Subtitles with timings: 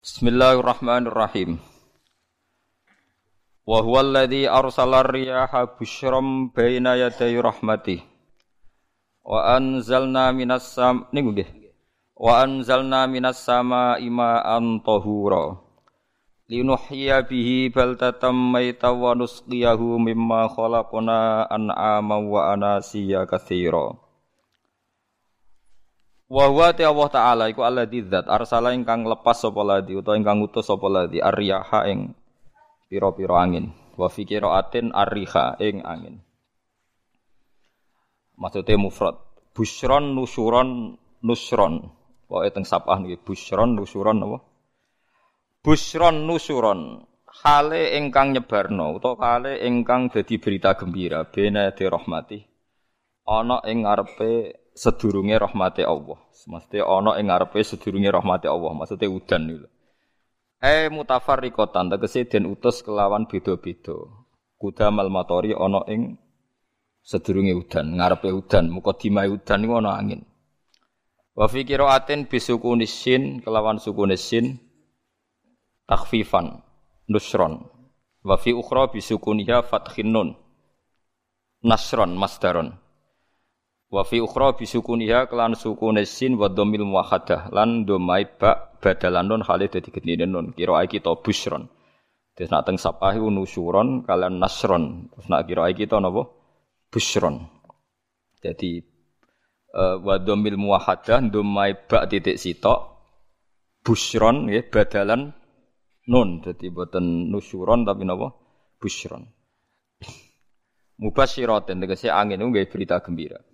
[0.00, 1.60] Bismillahirrahmanirrahim.
[3.68, 8.00] Wa huwa alladhi arsala riyaha busyram baina yaday rahmatih.
[9.20, 11.52] Wa anzalna minas sam niku nggih.
[12.16, 15.60] Wa anzalna minas sama ima'an tahura.
[16.48, 24.00] Linuhyiya bihi baltatam mayta wa nusqiyahu mimma khalaqna an'ama wa anasiya katsira.
[26.30, 30.38] Wa huwa ta Allah taala iku alladzi dzat arsala ingkang lepas sapa ladi utawa ingkang
[30.38, 32.14] ngutus sapa ladi arriyaha ing
[32.86, 33.74] pira-pira angin.
[33.98, 36.22] Wa fi qiraatin arriha ing angin.
[38.38, 39.18] Maksudnya mufrad.
[39.50, 40.94] Busyron nusuron
[41.26, 41.90] nusron.
[42.30, 44.38] Pokoke teng sapah niki busyron nusuron apa?
[45.66, 47.10] Busyron nusuron.
[47.42, 52.38] Hale ingkang nyebarno utawa hale ingkang dadi berita gembira bena de rahmati.
[53.26, 54.30] Ana ing ngarepe
[54.80, 56.16] sedurunge rahmati Allah.
[56.48, 59.68] Maksudnya ana ing ngarepe sedurunge rahmati Allah, maksudnya udan niku.
[60.64, 63.96] Eh mutafarriqatan tegese den utus kelawan beda-beda.
[64.56, 66.16] Kudamal matori ana ing
[67.04, 70.24] sedurunge udan, ngarepe udan, mukadimah udan niku ana angin.
[71.36, 74.64] Wa fi qiraatin bisukunisin kelawan sukunisin
[75.84, 76.64] takhfifan
[77.04, 77.68] nusron.
[78.24, 80.28] Wa fi ukhra bisukuniha fathin nun.
[81.60, 82.79] Nasron masdaron.
[83.90, 89.42] Wa fi ukhra bisukuniha kelan sukune sin wa dhammil muwahhadah lan domai ba badalan nun
[89.42, 91.66] hale dadi gendine nun kira kita busron.
[92.38, 95.10] Terus nak teng sapah iku nusuron kalian nasron.
[95.10, 96.22] Terus nak kira kita napa?
[96.86, 97.42] Busron.
[98.38, 98.78] Jadi
[99.74, 102.94] uh, wa dhammil muwahhadah domai ba titik sitok
[103.82, 105.34] busron ya badalan
[106.06, 106.46] nun.
[106.46, 108.30] Jadi boten nusuron tapi napa?
[108.78, 109.26] Busron.
[111.02, 113.49] Mubasyiratin tegese angin itu berita gembira.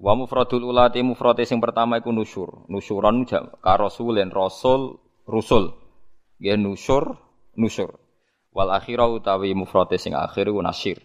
[0.00, 2.64] Wa mufradul ulati mufrate sing pertama iku nusyur.
[2.72, 4.96] Nusyuron ka rasulin rasul
[5.28, 5.76] rusul.
[6.40, 7.20] Ya nusyur
[7.60, 8.00] nusyur.
[8.56, 11.04] Wal akhira utawi mufrate sing akhir iku nasyir.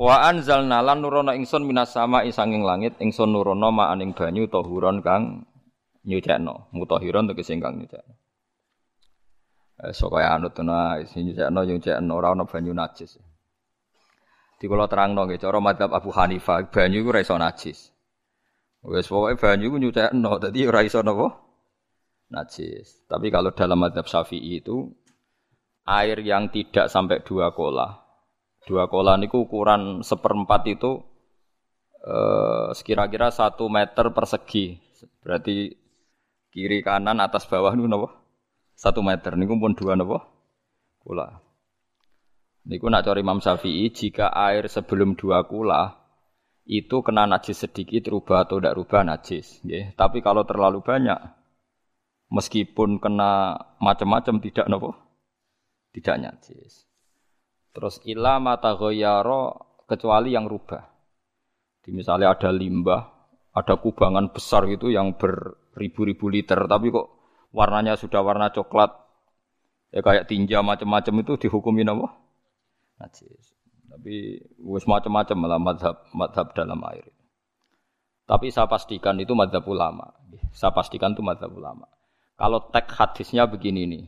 [0.00, 5.44] Wa anzalna lan nurono ingsun minas sama isanging langit ingsun nurono maaning banyu tahuron kang
[6.08, 6.72] nyucekno.
[6.72, 8.14] Mutahiron tegese kang nyucekno.
[9.84, 13.20] Eh sok kaya anut ana sing nyucekno nyucekno ora ana banyu najis.
[14.56, 17.92] Di kula terangno nggih cara madzhab Abu Hanifah banyu iku ora iso najis.
[18.80, 21.28] Wes pokoke banyu iku nyucekno dadi ora iso napa?
[22.32, 23.04] Najis.
[23.04, 24.88] Tapi kalau dalam madzhab Syafi'i itu
[25.84, 28.00] air yang tidak sampai dua kola.
[28.64, 31.04] Dua kola niku ukuran seperempat itu
[32.00, 34.80] eh, sekira-kira satu meter persegi.
[35.20, 35.68] Berarti
[36.48, 38.08] kiri kanan atas bawah niku napa?
[38.72, 40.24] Satu meter niku pun dua napa?
[41.04, 41.45] Kola.
[42.66, 46.02] Niku nak cari Imam Syafi'i, jika air sebelum dua kula
[46.66, 49.62] itu kena najis sedikit rubah atau tidak rubah najis.
[49.62, 49.94] Ya.
[49.94, 51.14] Tapi kalau terlalu banyak,
[52.26, 54.98] meskipun kena macam-macam tidak nopo,
[55.94, 56.90] tidak najis.
[57.70, 60.82] Terus ilah mata goyaro kecuali yang rubah.
[61.86, 67.14] Di misalnya ada limbah, ada kubangan besar gitu yang beribu-ribu liter, tapi kok
[67.54, 68.90] warnanya sudah warna coklat,
[69.94, 72.25] ya kayak tinja macam-macam itu dihukumi nopo
[73.00, 73.56] najis.
[73.86, 77.06] Tapi wis macam-macam malah madhab, madhab dalam air.
[78.26, 80.10] Tapi saya pastikan itu madhab ulama.
[80.50, 81.86] Saya pastikan itu madhab ulama.
[82.34, 84.04] Kalau teks hadisnya begini nih.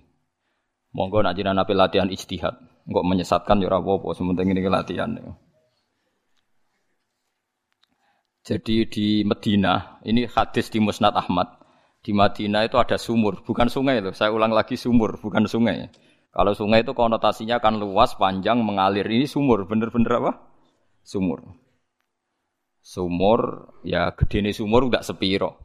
[0.92, 2.58] Monggo nak jinak nabi latihan ijtihad.
[2.88, 5.12] Enggak menyesatkan ya apa-apa, sementing ini latihan.
[8.48, 11.60] Jadi di Medina, ini hadis di Musnad Ahmad.
[12.00, 14.16] Di Madinah itu ada sumur, bukan sungai loh.
[14.16, 15.92] Saya ulang lagi sumur, bukan sungai.
[16.28, 19.08] Kalau sungai itu konotasinya kan luas, panjang, mengalir.
[19.08, 20.32] Ini sumur, bener-bener apa?
[21.00, 21.40] Sumur.
[22.84, 25.56] Sumur, ya gede nih sumur nggak sepiro.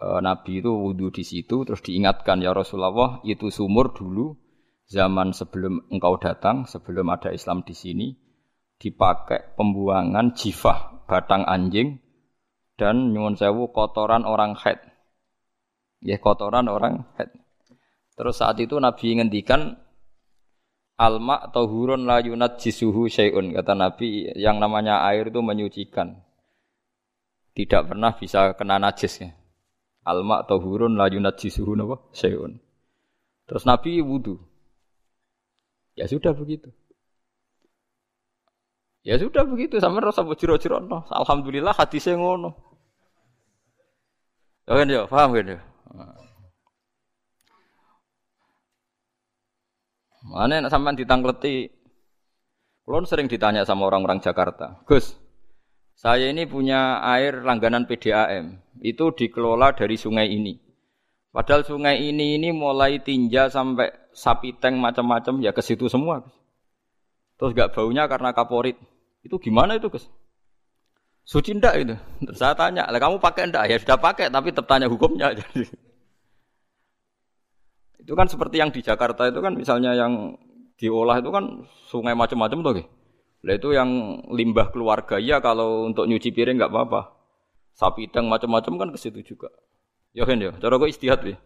[0.00, 4.36] E, Nabi itu wudhu di situ, terus diingatkan ya Rasulullah itu sumur dulu
[4.90, 8.08] zaman sebelum engkau datang, sebelum ada Islam di sini,
[8.80, 12.00] dipakai pembuangan jifah batang anjing
[12.80, 14.80] dan nyuwun sewu kotoran orang head.
[16.00, 17.28] Ya kotoran orang head.
[18.20, 19.80] Terus saat itu Nabi ngendikan
[21.00, 26.20] alma tahurun la yunat jisuhu syai'un kata Nabi yang namanya air itu menyucikan
[27.56, 29.32] tidak pernah bisa kena najis ya.
[30.04, 32.60] Alma tahurun la yunat jisuhu napa syai'un.
[33.48, 34.36] Terus Nabi wudu.
[35.96, 36.68] Ya sudah begitu.
[39.00, 41.08] Ya sudah begitu sampai rasa jiro-jiro no.
[41.08, 42.52] Alhamdulillah hadisnya ngono.
[44.68, 45.60] Ya kan ya, paham kan ya?
[50.30, 51.74] Mana nak sampean ditangkleti.
[52.86, 55.14] Kulon sering ditanya sama orang-orang Jakarta, Gus,
[55.94, 60.58] saya ini punya air langganan PDAM, itu dikelola dari sungai ini.
[61.30, 66.26] Padahal sungai ini ini mulai tinja sampai sapi tank macam-macam ya ke situ semua.
[67.38, 68.74] Terus gak baunya karena kaporit.
[69.22, 70.10] Itu gimana itu, Gus?
[71.22, 71.94] Suci ndak itu?
[72.26, 73.64] Terus saya tanya, kamu pakai ndak?
[73.70, 75.30] Ya sudah pakai, tapi tetap tanya hukumnya.
[75.36, 75.68] Jadi
[78.00, 80.40] itu kan seperti yang di Jakarta itu kan misalnya yang
[80.80, 82.74] diolah itu kan sungai macam-macam tuh.
[83.44, 87.16] Lah itu yang limbah keluarga ya kalau untuk nyuci piring nggak apa-apa.
[87.76, 89.48] Sapi tank macam-macam kan ke situ juga.
[90.12, 91.38] Ya kan ya, cara kok istihad ya.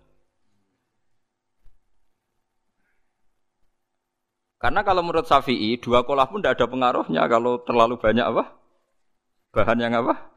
[4.64, 8.56] Karena kalau menurut Syafi'i dua kolah pun tidak ada pengaruhnya kalau terlalu banyak apa?
[9.52, 10.32] Bahan yang apa?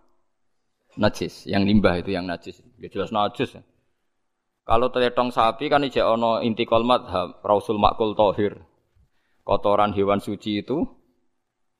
[0.99, 2.59] Najis, yang limbah itu yang najis.
[2.75, 3.55] Ya jelas najis.
[3.55, 3.63] Ya.
[4.67, 7.07] Kalau teletong sapi kan ijek ono inti kolmat
[7.39, 8.59] Rasul makul tohir.
[9.47, 10.83] Kotoran hewan suci itu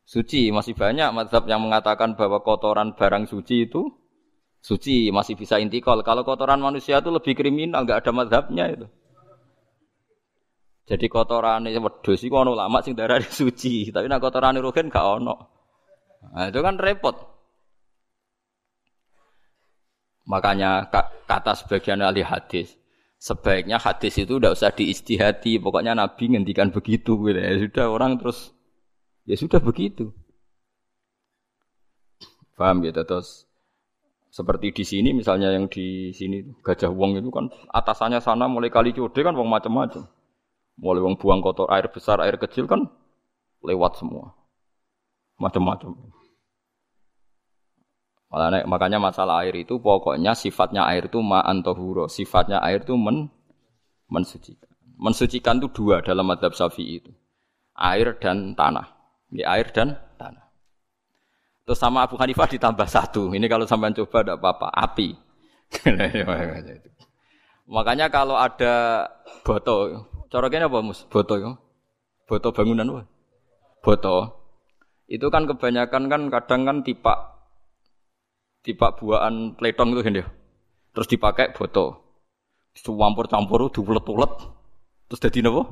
[0.07, 0.56] suci.
[0.56, 3.92] Masih banyak mazhab yang mengatakan bahwa kotoran barang suci itu
[4.63, 6.00] suci masih bisa intikal.
[6.00, 8.88] Kalau kotoran manusia itu lebih kriminal, nggak ada madhabnya itu.
[10.88, 15.04] Jadi kotoran ini wedus itu ono lama sing darah suci, tapi nak kotoran rugen gak
[15.04, 15.36] ono.
[16.31, 17.37] Nah, itu kan repot.
[20.28, 20.92] Makanya
[21.24, 22.76] kata sebagian ahli hadis,
[23.16, 25.56] sebaiknya hadis itu tidak usah diistihati.
[25.64, 27.40] Pokoknya Nabi ngendikan begitu, gitu.
[27.40, 28.52] ya sudah orang terus
[29.24, 30.12] ya sudah begitu.
[32.60, 33.48] Paham gitu terus
[34.28, 38.92] seperti di sini misalnya yang di sini Gajah Wong itu kan atasannya sana mulai kali
[38.92, 40.06] code kan wong macam-macam.
[40.78, 42.86] Mulai wong buang kotor air besar, air kecil kan
[43.66, 44.38] lewat semua.
[45.42, 45.98] Macam-macam.
[48.28, 52.12] Makanya masalah air itu pokoknya sifatnya air itu ma'an tohuro.
[52.12, 53.32] Sifatnya air itu men,
[54.12, 54.68] mensucikan.
[55.00, 57.12] Mensucikan itu dua dalam madhab syafi'i itu.
[57.78, 58.92] Air dan tanah.
[59.32, 60.44] Ya, air dan tanah.
[61.64, 63.32] Terus sama Abu Hanifah ditambah satu.
[63.32, 64.68] Ini kalau sampai coba tidak apa-apa.
[64.76, 65.16] Api.
[67.76, 69.08] Makanya kalau ada
[69.44, 71.04] boto, coroknya apa mus?
[71.12, 71.52] Boto ya?
[72.24, 73.04] Boto bangunan apa?
[73.84, 74.18] Boto.
[75.08, 77.37] Itu kan kebanyakan kan kadang kan tipak
[78.68, 80.28] tipak buahan pletong itu kan dia.
[80.92, 82.04] Terus dipakai boto.
[82.75, 84.34] Campur-campur diulet-ulet.
[85.08, 85.64] Terus jadi apa?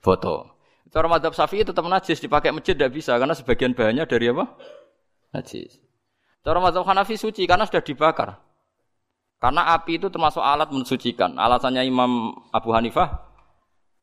[0.00, 0.36] Boto.
[0.88, 4.56] Cara madhab syafi'i tetap najis dipakai masjid tidak bisa karena sebagian bahannya dari apa?
[5.32, 5.76] najis.
[6.44, 8.40] Cara mazhab Hanafi suci karena sudah dibakar.
[9.38, 11.36] Karena api itu termasuk alat mensucikan.
[11.38, 13.22] Alasannya Imam Abu Hanifah,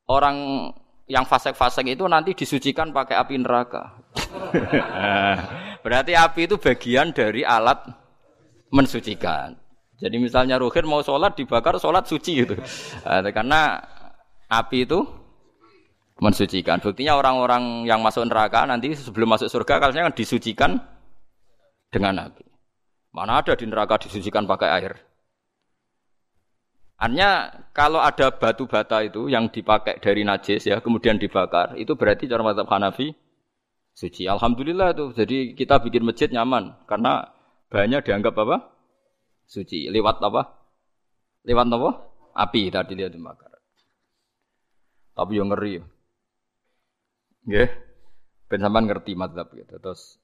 [0.07, 0.69] orang
[1.11, 4.04] yang fasek-fasek itu nanti disucikan pakai api neraka.
[5.85, 7.85] Berarti api itu bagian dari alat
[8.73, 9.53] mensucikan.
[9.95, 12.55] Jadi misalnya Ruhin mau sholat dibakar sholat suci itu.
[13.05, 13.79] Karena
[14.51, 14.99] api itu
[16.19, 16.79] mensucikan.
[16.79, 20.71] Buktinya orang-orang yang masuk neraka nanti sebelum masuk surga kalau kan disucikan
[21.91, 22.43] dengan api.
[23.15, 24.93] Mana ada di neraka disucikan pakai air.
[26.95, 32.23] Artinya kalau ada batu bata itu yang dipakai dari najis ya kemudian dibakar itu berarti
[32.23, 33.11] cara mazhab Hanafi
[33.95, 34.27] suci.
[34.27, 35.05] Alhamdulillah itu.
[35.15, 37.31] Jadi kita bikin masjid nyaman karena
[37.71, 38.57] banyak dianggap apa?
[39.47, 39.87] Suci.
[39.87, 40.59] Lewat apa?
[41.47, 41.89] Lewat apa?
[42.35, 43.55] Api tadi dia dibakar.
[45.15, 45.79] Tapi yang ngeri.
[47.47, 47.69] Nggih.
[48.45, 49.79] Ben ngerti mazhab gitu.
[49.79, 50.19] Terus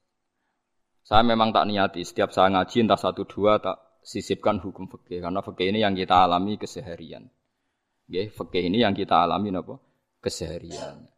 [1.01, 5.41] saya memang tak niati setiap saya ngaji entah satu dua tak sisipkan hukum fikih karena
[5.41, 7.25] fikih ini yang kita alami keseharian.
[8.11, 9.81] Ya, fikih ini yang kita alami apa?
[10.21, 11.09] Keseharian.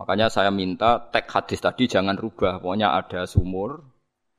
[0.00, 2.56] Makanya saya minta teks hadis tadi jangan rubah.
[2.56, 3.84] Pokoknya ada sumur.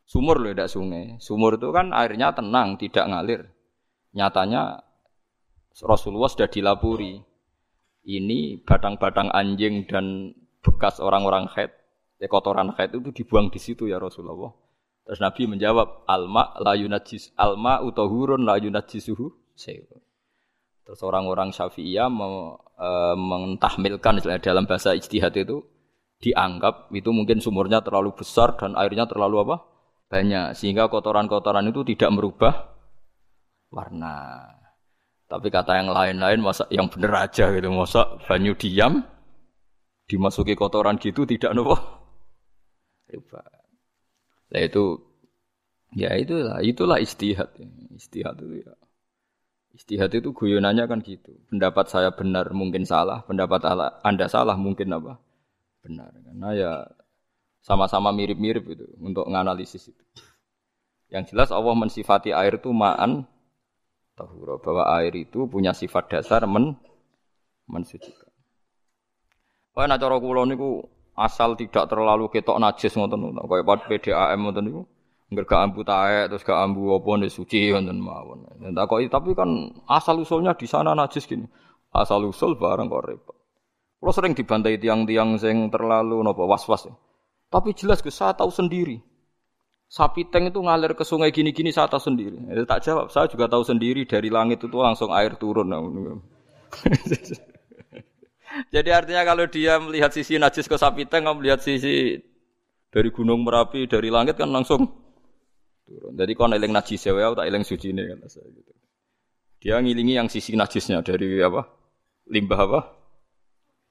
[0.10, 1.22] Sumur loh, tidak sungai.
[1.22, 3.46] Sumur itu kan airnya tenang, tidak ngalir.
[4.18, 4.82] Nyatanya
[5.86, 7.22] Rasulullah sudah dilapuri.
[8.02, 10.34] Ini batang-batang anjing dan
[10.66, 11.70] bekas orang-orang haid,
[12.18, 14.50] ya kotoran haid itu dibuang di situ ya Rasulullah.
[15.06, 19.54] Terus Nabi menjawab, alma la yunajis alma utahurun la yunajisuhu
[20.82, 25.62] Terus orang-orang Syafi'iyah me, e, mentahmilkan dalam bahasa ijtihad itu
[26.22, 29.58] dianggap itu mungkin sumurnya terlalu besar dan airnya terlalu apa?
[30.12, 32.76] banyak sehingga kotoran-kotoran itu tidak merubah
[33.72, 34.44] warna.
[35.32, 39.08] Tapi kata yang lain-lain masa yang bener aja gitu, masa banyu diam
[40.12, 41.80] dimasuki kotoran gitu tidak nopo.
[44.52, 45.00] Nah itu
[45.96, 47.48] ya itulah itulah istihad.
[47.96, 48.76] Istihad itu ya.
[49.72, 51.32] Istihad itu guyonannya kan gitu.
[51.48, 53.64] Pendapat saya benar mungkin salah, pendapat
[54.04, 55.16] Anda salah mungkin apa?
[55.82, 56.12] Benar.
[56.12, 56.72] Karena ya
[57.64, 60.04] sama-sama mirip-mirip itu untuk menganalisis itu.
[61.12, 63.28] Yang jelas Allah mensifati air itu ma'an
[64.16, 66.76] tahura bahwa air itu punya sifat dasar men
[67.68, 68.32] mensucikan.
[69.72, 70.84] Wah, nak cara kula niku
[71.16, 74.82] asal tidak terlalu ketok najis ngoten kaya PDAM ngoten niku
[75.32, 78.52] Enggak gak ambu taek terus gak ambu apa nih suci wonten mawon.
[78.76, 79.48] Takoki tapi kan
[79.88, 81.48] asal usulnya di sana najis gini.
[81.96, 83.38] Asal usul barang kok repot.
[84.04, 86.92] Kalau sering dibantai tiang-tiang sing terlalu nopo was-was.
[87.48, 89.00] Tapi jelas gue saya tahu sendiri.
[89.92, 92.36] Sapi teng itu ngalir ke sungai gini-gini saya tahu sendiri.
[92.48, 95.68] Ya, tak jawab, saya juga tahu sendiri dari langit itu langsung air turun.
[98.74, 102.20] Jadi artinya kalau dia melihat sisi najis ke sapi teng, melihat sisi
[102.92, 105.11] dari gunung merapi, dari langit kan langsung
[105.92, 106.16] turun.
[106.16, 108.72] Jadi kalau eling najis ya, tak eling suci ini kan gitu.
[109.62, 111.68] Dia ngilingi yang sisi najisnya dari apa?
[112.32, 112.82] Limbah apa?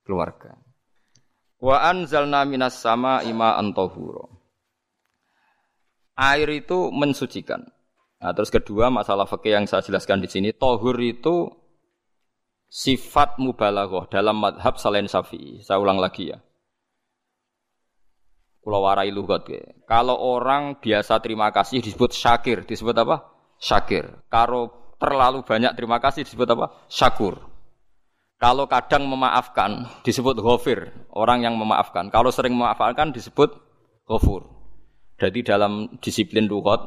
[0.02, 0.56] Keluarga.
[1.60, 4.40] Wa anzalna minas sama ima antohuro.
[6.16, 7.62] Air itu mensucikan.
[8.20, 11.48] Nah, terus kedua masalah fakih yang saya jelaskan di sini, tohur itu
[12.68, 15.64] sifat mubalaghah dalam madhab selain syafi'i.
[15.64, 16.38] Saya ulang lagi ya.
[18.70, 19.50] Pulau warai lugat.
[19.82, 23.26] Kalau orang biasa terima kasih disebut syakir, disebut apa?
[23.58, 24.06] Syakir.
[24.30, 26.78] Kalau terlalu banyak terima kasih disebut apa?
[26.86, 27.50] Syakur.
[28.38, 32.14] Kalau kadang memaafkan disebut ghafir, orang yang memaafkan.
[32.14, 33.58] Kalau sering memaafkan disebut
[34.06, 34.46] ghafur.
[35.18, 36.78] Jadi dalam disiplin lugat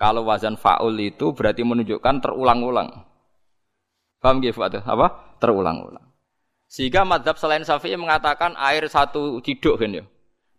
[0.00, 3.04] kalau wazan faul itu berarti menunjukkan terulang-ulang.
[4.16, 4.56] Paham ya
[4.88, 5.36] Apa?
[5.44, 6.08] Terulang-ulang.
[6.72, 10.08] Sehingga madhab selain Syafi'i mengatakan air satu ciduk kan ya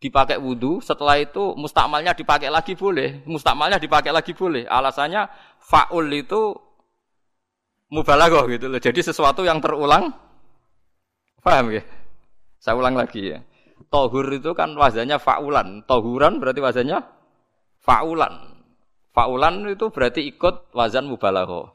[0.02, 4.66] dipakai wudhu, setelah itu mustakmalnya dipakai lagi boleh, mustakmalnya dipakai lagi boleh.
[4.66, 5.30] Alasannya
[5.62, 6.58] faul itu
[7.94, 8.82] mubalaghah gitu loh.
[8.82, 10.10] Jadi sesuatu yang terulang.
[11.46, 11.86] Paham ya?
[12.58, 13.40] Saya ulang lagi ya.
[13.94, 15.86] Tohur itu kan wazannya faulan.
[15.86, 16.98] Tohuran berarti wazannya
[17.82, 18.58] faulan.
[19.14, 21.70] Faulan itu berarti ikut wazan mubalaghah.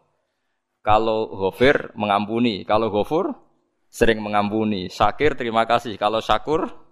[0.83, 3.35] Kalau ghafir mengampuni, kalau ghafur
[3.91, 4.87] sering mengampuni.
[4.87, 6.86] Syakir terima kasih, kalau syakur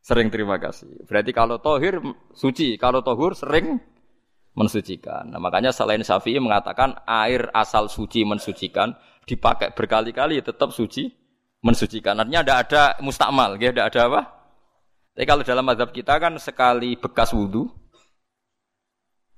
[0.00, 1.04] Sering terima kasih.
[1.04, 2.00] Berarti kalau tohir
[2.32, 3.76] suci, kalau tohur sering
[4.56, 5.28] mensucikan.
[5.30, 8.96] Nah, makanya selain Syafi'i mengatakan air asal suci mensucikan
[9.28, 11.06] dipakai berkali-kali tetap suci
[11.60, 12.16] mensucikan.
[12.18, 14.20] Artinya tidak ada mustakmal, ya, tidak ada apa?
[15.14, 17.68] Tapi kalau dalam mazhab kita kan sekali bekas wudhu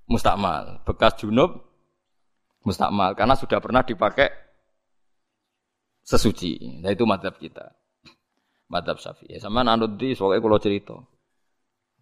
[0.06, 1.58] mustakmal, bekas junub
[2.62, 4.30] mustakmal karena sudah pernah dipakai
[6.06, 6.78] sesuci.
[6.82, 7.81] Nah itu mazhab kita
[8.72, 9.36] madhab syafi'i.
[9.36, 10.96] Sama nanut di soalnya kalau cerita.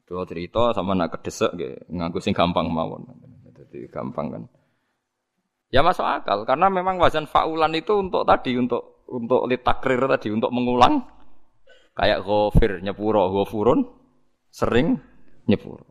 [0.07, 3.03] Kalau cerita sama nak kedesek gitu, nganggu sing gampang mawon.
[3.55, 4.43] Jadi gampang kan.
[5.71, 10.51] Ya masuk akal karena memang wazan faulan itu untuk tadi untuk untuk litakrir tadi untuk
[10.51, 11.07] mengulang
[11.95, 13.87] kayak ghafir nyepuro ghafurun
[14.51, 14.99] sering
[15.47, 15.87] nyepuro.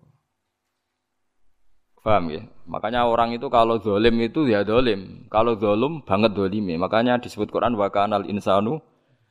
[1.99, 2.43] Paham ya?
[2.65, 5.27] Makanya orang itu kalau dolim itu ya dolim.
[5.27, 6.73] Kalau dolum banget dolimi.
[6.79, 8.79] Makanya disebut Quran wa kanal insanu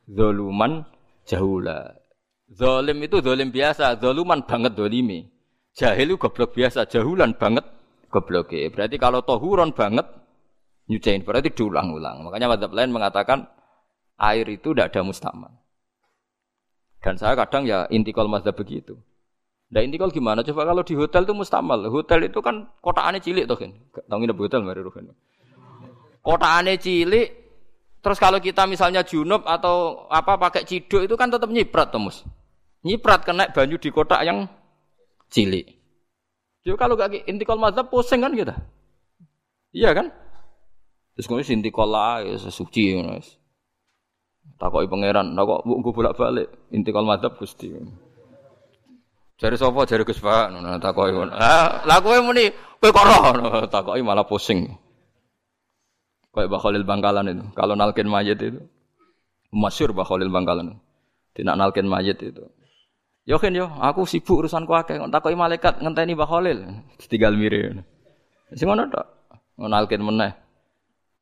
[0.05, 0.85] doluman
[1.25, 1.97] jahula.
[2.49, 5.29] Zalim itu zalim biasa, zaluman banget dolimi.
[5.77, 7.63] Jahil itu goblok biasa, jahulan banget
[8.09, 8.51] goblok.
[8.51, 10.05] Berarti kalau tohuron banget
[10.89, 12.25] nyucain berarti diulang-ulang.
[12.25, 13.45] Makanya mazhab lain mengatakan
[14.17, 15.53] air itu tidak ada mustamal.
[16.99, 18.97] Dan saya kadang ya intikal mazhab begitu.
[19.69, 20.41] Nah intikal gimana?
[20.41, 21.85] Coba kalau di hotel itu mustamal.
[21.87, 23.71] Hotel itu kan kotaannya cilik tuh kan.
[24.09, 25.13] Tahu nggak hotel mari Kota
[26.19, 27.27] Kotaannya cilik,
[27.99, 32.23] Terus kalau kita misalnya junub atau apa pakai ciduk itu kan tetap nyiprat Tomus.
[32.87, 34.47] Nyiprat kena banyu di kotak yang
[35.27, 35.67] cilik.
[36.63, 38.55] Jadi kalau gak intikal mazhab pusing kan kita.
[39.75, 40.11] Iya kan?
[41.15, 43.19] Terus kemudian intikal lah ya suci ya.
[44.59, 47.71] Takoki pangeran, nah kok gue bolak-balik intikal mazhab Gusti.
[49.39, 51.31] Jari sapa jari Gus Pak, nah takoki ngono.
[51.87, 53.23] Lah kowe muni kowe kok roh,
[54.03, 54.67] malah pusing.
[56.39, 57.43] Kayak Bakhalil Bangkalan itu.
[57.51, 58.63] Kalau nalkin mayat itu.
[59.51, 60.79] Masyur Bakhalil Bangkalan.
[61.35, 62.47] Tidak nalkin mayat itu.
[63.27, 64.95] Yo kan yo, aku sibuk urusanku akeh.
[65.11, 66.63] Takoki malaikat ngenteni Bakhalil.
[67.11, 67.83] Tinggal mirip.
[68.55, 69.03] Sing ngono tok.
[69.59, 70.31] Nalkin meneh.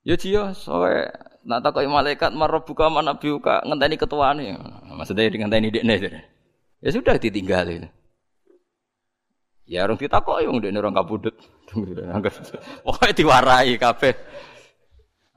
[0.06, 1.10] Yo jiyo, soe
[1.50, 4.54] nak malaikat marabbuka manabiuka ngenteni ketuane.
[4.94, 5.96] Maksudnya ngenteni dekne.
[6.78, 7.90] Ya sudah ditinggal
[9.68, 11.36] Ya orang ditakoki wong dekne orang kabudut.
[12.86, 14.14] Pokoknya diwarai kabeh.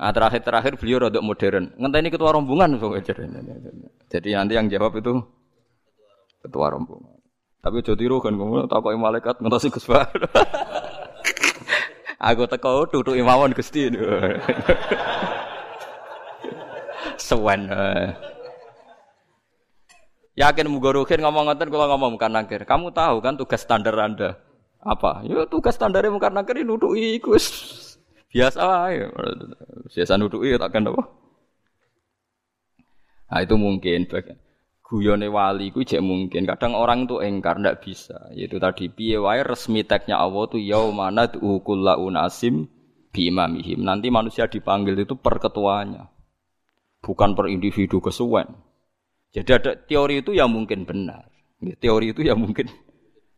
[0.01, 1.77] Nah, terakhir-terakhir beliau rodok modern.
[1.77, 2.81] Ngenteni ketua rombongan
[4.09, 5.21] Jadi nanti yang jawab itu
[6.41, 7.21] ketua rombongan.
[7.61, 9.85] Tapi jadi tiru kan kamu takoki malaikat ngentosi Gus
[12.33, 13.93] Aku teko tutuk imawon Gusti.
[17.21, 17.69] Sewen.
[20.33, 22.65] Yakin mugorokin ngomong ngoten kalau ngomong bukan nangkir.
[22.65, 24.41] Kamu tahu kan tugas standar Anda
[24.81, 25.21] apa?
[25.29, 27.37] Ya tugas standarnya bukan nangkir nutuki iku
[28.31, 28.63] Biasa
[28.95, 29.07] ya,
[29.91, 31.03] Biasa nuduki takkan apa?
[33.31, 34.39] Nah itu mungkin bagian.
[34.91, 36.51] guyone wali ku jek mungkin.
[36.51, 38.27] Kadang orang tuh engkar ndak bisa.
[38.35, 42.67] Yaitu tadi piye wae resmi teknya Allah tuh yaumana kullu unasim
[43.15, 43.87] bi imamihim.
[43.87, 46.11] Nanti manusia dipanggil itu per ketuanya.
[47.07, 48.51] Bukan per individu kesuwen.
[49.31, 51.31] Jadi ada teori itu yang mungkin benar.
[51.79, 52.67] Teori itu yang mungkin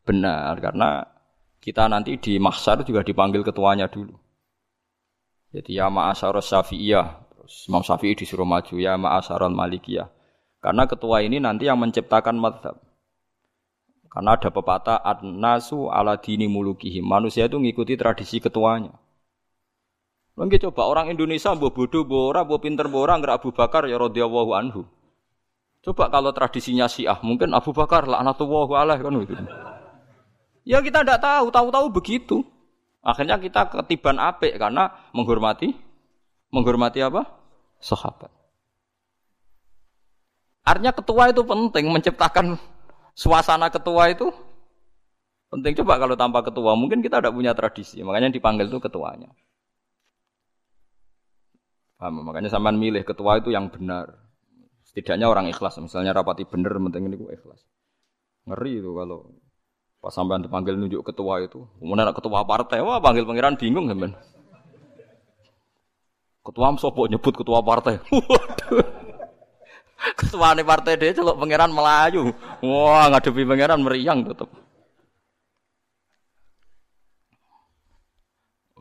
[0.08, 1.04] benar karena
[1.60, 4.16] kita nanti di mahsyar juga dipanggil ketuanya dulu.
[5.52, 7.06] Jadi ya ma'asyar syafi'iyah.
[7.36, 10.08] Terus Imam Syafi'i disuruh maju ya ma'asyar malikiyah
[10.62, 12.78] karena ketua ini nanti yang menciptakan madhab.
[14.06, 17.02] Karena ada pepatah ad-nasu ala dini mulukihi.
[17.02, 18.94] Manusia itu mengikuti tradisi ketuanya.
[20.38, 23.98] Mungkin coba orang Indonesia mbok bodoh, mbok ora, mbok pinter, mbok ora, Abu Bakar ya
[24.00, 24.86] radhiyallahu anhu.
[25.82, 29.34] Coba kalau tradisinya Syiah, mungkin Abu Bakar laknatullahu alaih kan gitu.
[30.62, 32.46] Ya kita tidak tahu, tahu-tahu begitu.
[33.02, 35.74] Akhirnya kita ketiban apik karena menghormati
[36.54, 37.26] menghormati apa?
[37.82, 38.30] Sahabat.
[40.62, 42.54] Artinya ketua itu penting menciptakan
[43.18, 44.30] suasana ketua itu
[45.50, 45.74] penting.
[45.82, 47.98] Coba kalau tanpa ketua mungkin kita tidak punya tradisi.
[48.06, 49.34] Makanya dipanggil itu ketuanya.
[51.98, 52.22] Paham?
[52.22, 54.14] Makanya sampean milih ketua itu yang benar.
[54.86, 55.82] Setidaknya orang ikhlas.
[55.82, 57.66] Misalnya rapati benar, penting ini ikhlas.
[58.46, 59.30] Ngeri itu kalau
[60.02, 61.62] pas sampean dipanggil nunjuk ketua itu.
[61.78, 64.18] Kemudian ketua partai, wah panggil pangeran bingung kan.
[66.42, 68.02] Ketua sopo nyebut ketua partai.
[70.18, 72.34] Ketua nih partai dia celok pangeran Melayu.
[72.66, 74.50] Wah ngadepi pangeran meriang tetep.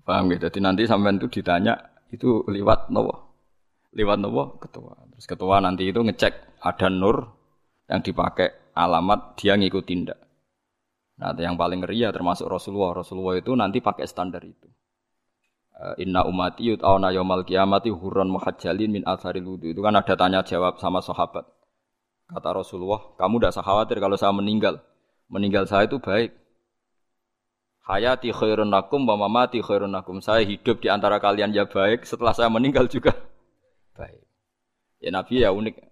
[0.02, 0.50] Paham gitu.
[0.50, 1.78] Jadi nanti sampean itu ditanya
[2.10, 3.38] itu lewat nopo,
[3.94, 4.98] lewat nopo ketua.
[5.14, 7.30] Terus ketua nanti itu ngecek ada nur
[7.86, 10.18] yang dipakai alamat dia ngikut tindak.
[11.22, 13.06] Nah, yang paling ngeri ya termasuk Rasulullah.
[13.06, 14.66] Rasulullah itu nanti pakai standar itu.
[15.78, 19.70] Eh, inna umati yut'auna yaumal kiamati hurran muhajjalin min atharil wudu.
[19.70, 21.46] Itu kan ada tanya jawab sama sahabat.
[22.26, 24.82] Kata Rasulullah, kamu tidak usah khawatir kalau saya meninggal.
[25.30, 26.34] Meninggal saya itu baik.
[27.86, 30.26] Hayati khairun nakum wa mamati khairun nakum.
[30.26, 33.14] Saya hidup di antara kalian ya baik, setelah saya meninggal juga
[34.00, 34.26] baik.
[34.98, 35.91] Ya Nabi ya unik.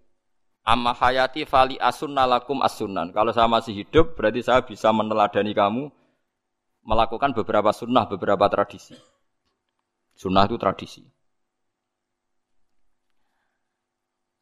[0.69, 3.09] Amma hayati fali asunna lakum asunan.
[3.09, 5.89] Kalau saya masih hidup, berarti saya bisa meneladani kamu
[6.85, 8.93] melakukan beberapa sunnah, beberapa tradisi.
[10.13, 11.01] Sunnah itu tradisi.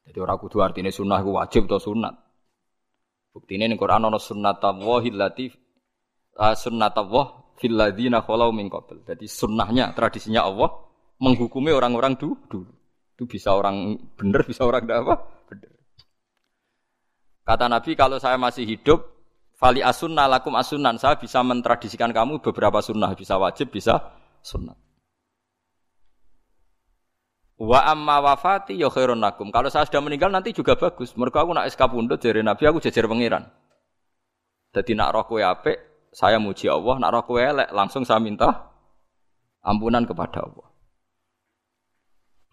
[0.04, 2.12] Jadi orang kudu artinya sunnah itu wajib atau sunat.
[3.32, 5.56] Bukti ini Quran ada sunnat Allah latif
[6.36, 9.00] uh, sunnat Allah fil ladina khalau min qabl.
[9.04, 10.76] Jadi sunnahnya, tradisinya Allah
[11.24, 12.36] menghukumi orang-orang dulu.
[13.16, 15.37] Itu bisa orang benar, bisa orang tidak apa?
[17.48, 19.08] Kata Nabi kalau saya masih hidup,
[19.56, 24.12] fali asunna lakum asunan, saya bisa mentradisikan kamu beberapa sunnah, bisa wajib, bisa
[24.44, 24.76] sunnah.
[27.56, 28.92] Wa amma wafati ya.
[28.92, 31.16] Kalau saya sudah meninggal nanti juga bagus.
[31.16, 33.48] Mereka aku nak SK pundut dari Nabi aku jejer pangeran.
[34.76, 35.74] Jadi nak roh kowe apik,
[36.12, 38.70] saya muji Allah, nak roh elek langsung saya minta
[39.64, 40.68] ampunan kepada Allah.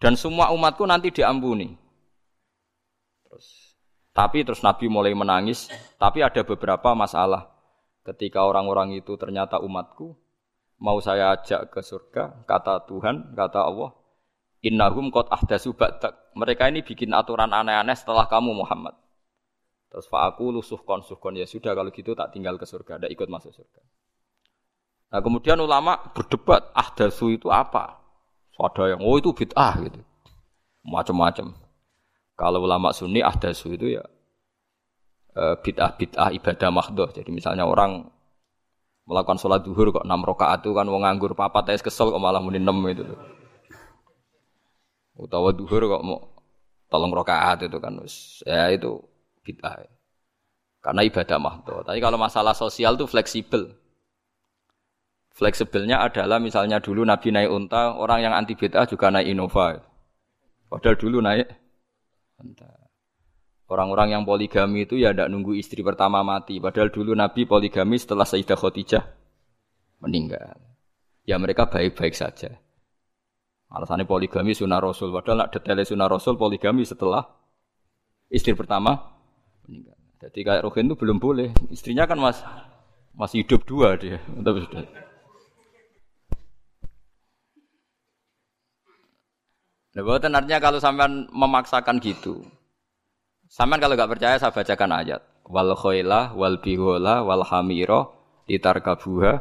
[0.00, 1.85] Dan semua umatku nanti diampuni.
[4.16, 5.68] Tapi terus Nabi mulai menangis,
[6.00, 7.52] tapi ada beberapa masalah.
[8.00, 10.16] Ketika orang-orang itu ternyata umatku,
[10.80, 13.92] mau saya ajak ke surga, kata Tuhan, kata Allah,
[14.64, 16.32] Innahum qad ahdasu ba'dak.
[16.32, 18.96] Mereka ini bikin aturan aneh-aneh setelah kamu Muhammad.
[19.92, 23.28] Terus aku lusuh kon suhkon ya sudah kalau gitu tak tinggal ke surga, tidak ikut
[23.30, 23.80] masuk surga.
[25.12, 28.00] Nah kemudian ulama berdebat ahdasu itu apa?
[28.56, 30.00] Ada yang oh itu bid'ah gitu,
[30.82, 31.52] macam-macam.
[32.36, 34.04] Kalau ulama sunni ahdasu itu ya
[35.32, 37.08] eh, bid'ah bid'ah ibadah mahdoh.
[37.08, 38.12] Jadi misalnya orang
[39.08, 42.44] melakukan sholat duhur kok enam rakaat itu kan mau nganggur papat es kesel kok malah
[42.44, 43.08] muni enam itu.
[45.16, 46.36] Utawa duhur kok mau
[46.92, 47.96] tolong rokaat itu kan
[48.44, 49.00] ya itu
[49.40, 49.88] bid'ah.
[50.84, 51.82] Karena ibadah mahdo.
[51.82, 53.74] Tapi kalau masalah sosial itu fleksibel.
[55.34, 59.82] Fleksibelnya adalah misalnya dulu Nabi naik unta, orang yang anti bid'ah juga naik Innova.
[60.70, 61.65] Padahal dulu naik
[63.66, 66.62] Orang-orang yang poligami itu ya tidak nunggu istri pertama mati.
[66.62, 69.04] Padahal dulu Nabi poligami setelah Sayyidah Khadijah
[70.06, 70.54] meninggal.
[71.26, 72.54] Ya mereka baik-baik saja.
[73.66, 75.10] Alasannya poligami sunnah Rasul.
[75.10, 77.26] Padahal nak detailnya sunnah Rasul poligami setelah
[78.30, 79.18] istri pertama
[79.66, 79.98] meninggal.
[80.22, 81.50] Jadi kayak Rohin itu belum boleh.
[81.74, 82.38] Istrinya kan mas
[83.18, 84.22] masih hidup dua dia.
[84.22, 84.86] Tapi sudah.
[89.96, 92.44] Nah, buatan artinya kalau sampean memaksakan gitu.
[93.48, 95.24] Sampean kalau nggak percaya saya bacakan ayat.
[95.48, 98.12] Wal khoilah wal bihola wal hamiro
[98.44, 99.40] ditarkabuha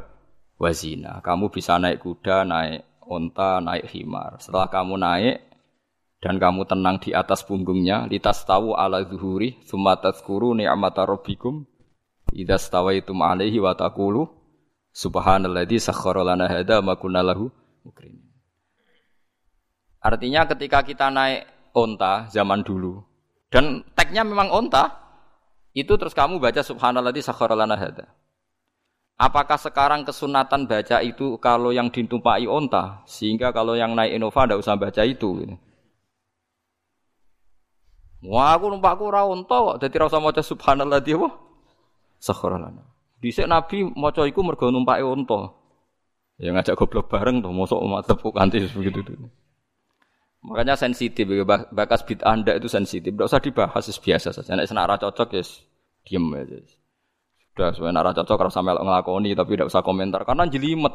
[0.55, 1.19] wazina.
[1.19, 4.39] Kamu bisa naik kuda, naik unta, naik himar.
[4.39, 5.43] Setelah kamu naik
[6.23, 11.67] dan kamu tenang di atas punggungnya litas tahu ala zuhuri summa tazkuru ni'mata rabbikum
[12.31, 14.25] idza stawaitum alaihi wa taqulu
[14.95, 16.95] subhanalladzi sakhkhara lana hadza ma
[20.05, 23.01] Artinya ketika kita naik onta zaman dulu
[23.49, 24.93] dan tagnya memang onta
[25.73, 28.05] itu terus kamu baca subhanalladzi sakhkhara lana hadza
[29.15, 34.59] Apakah sekarang kesunatan baca itu kalau yang ditumpai onta, sehingga kalau yang naik Innova tidak
[34.59, 35.55] usah baca itu?
[38.27, 41.31] Wah, aku numpakku ora unta kok, dadi ora usah maca subhanallah dia apa?
[42.19, 42.83] Sakharalana.
[43.23, 45.55] Dhisik Nabi maca iku mergo numpake unta.
[46.35, 49.31] Ya ngajak goblok bareng tuh, mosok umat tepuk kanthi begitu tuh.
[50.45, 51.25] Makanya sensitif,
[51.73, 53.09] bakas bid anda itu sensitif.
[53.09, 54.53] Tidak usah dibahas, biasa saja.
[54.53, 55.43] Nek senara cocok ya
[56.05, 56.61] diem aja.
[57.49, 60.21] Sudah, sebenarnya nara cocok kalau sampai ngelakoni, tapi tidak usah komentar.
[60.21, 60.93] Karena jelimet.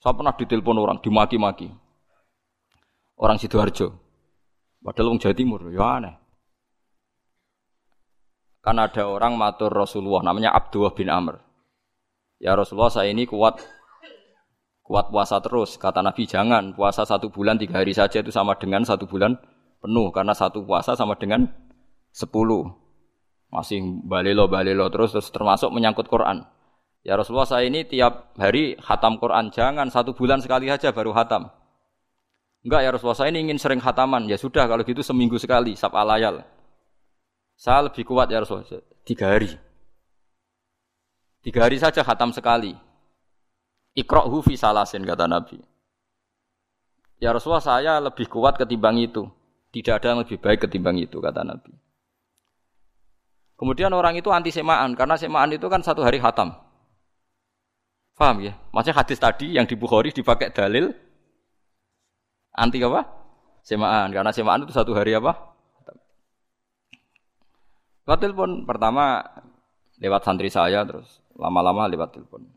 [0.00, 1.68] Saya pernah ditelepon orang, dimaki-maki.
[3.18, 3.92] Orang Sidoarjo.
[4.78, 6.14] Padahal wong Jawa Timur, ya aneh.
[8.62, 11.42] Karena ada orang matur Rasulullah namanya Abdullah bin Amr.
[12.38, 13.58] Ya Rasulullah saya ini kuat
[14.88, 15.76] kuat puasa terus.
[15.76, 19.36] Kata Nabi jangan puasa satu bulan tiga hari saja itu sama dengan satu bulan
[19.84, 21.44] penuh karena satu puasa sama dengan
[22.08, 22.72] sepuluh.
[23.52, 26.48] Masih balelo balelo terus terus termasuk menyangkut Quran.
[27.04, 31.52] Ya Rasulullah saya ini tiap hari hatam Quran jangan satu bulan sekali saja baru hatam.
[32.66, 34.26] Enggak ya Rasulullah, saya ini ingin sering khataman.
[34.26, 36.42] Ya sudah kalau gitu seminggu sekali, sab alayal.
[37.54, 39.50] Saya lebih kuat ya Rasulullah, tiga hari.
[41.42, 42.74] Tiga hari saja khatam sekali.
[43.96, 45.60] Ikra'hu fi salasin, kata Nabi.
[47.18, 49.26] Ya Rasulullah, saya lebih kuat ketimbang itu.
[49.68, 51.72] Tidak ada yang lebih baik ketimbang itu, kata Nabi.
[53.58, 56.54] Kemudian orang itu anti semaan, karena semaan itu kan satu hari khatam.
[58.18, 58.54] Paham ya?
[58.74, 60.90] Maksudnya hadis tadi yang di Bukhari dipakai dalil
[62.58, 63.06] Anti apa?
[63.62, 64.10] Semaan.
[64.10, 65.54] Karena semaan itu satu hari apa?
[68.08, 69.20] Lewat telepon pertama
[70.00, 72.50] lewat santri saya terus lama-lama lewat telepon.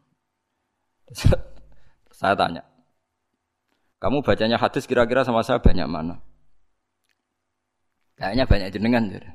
[2.19, 2.63] saya tanya,
[4.01, 6.17] kamu bacanya hadis kira-kira sama saya banyak mana?
[8.17, 9.03] Kayaknya banyak jenengan.
[9.09, 9.29] Jadi.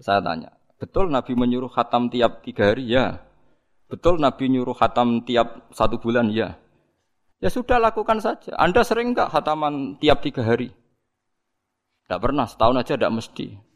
[0.00, 2.88] Saya tanya, betul Nabi menyuruh khatam tiap tiga hari?
[2.88, 3.20] Ya.
[3.90, 6.30] Betul Nabi nyuruh khatam tiap satu bulan?
[6.30, 6.56] Ya.
[7.40, 8.54] Ya sudah lakukan saja.
[8.56, 10.70] Anda sering nggak khataman tiap tiga hari?
[12.04, 13.69] Tidak pernah, setahun aja tidak mesti.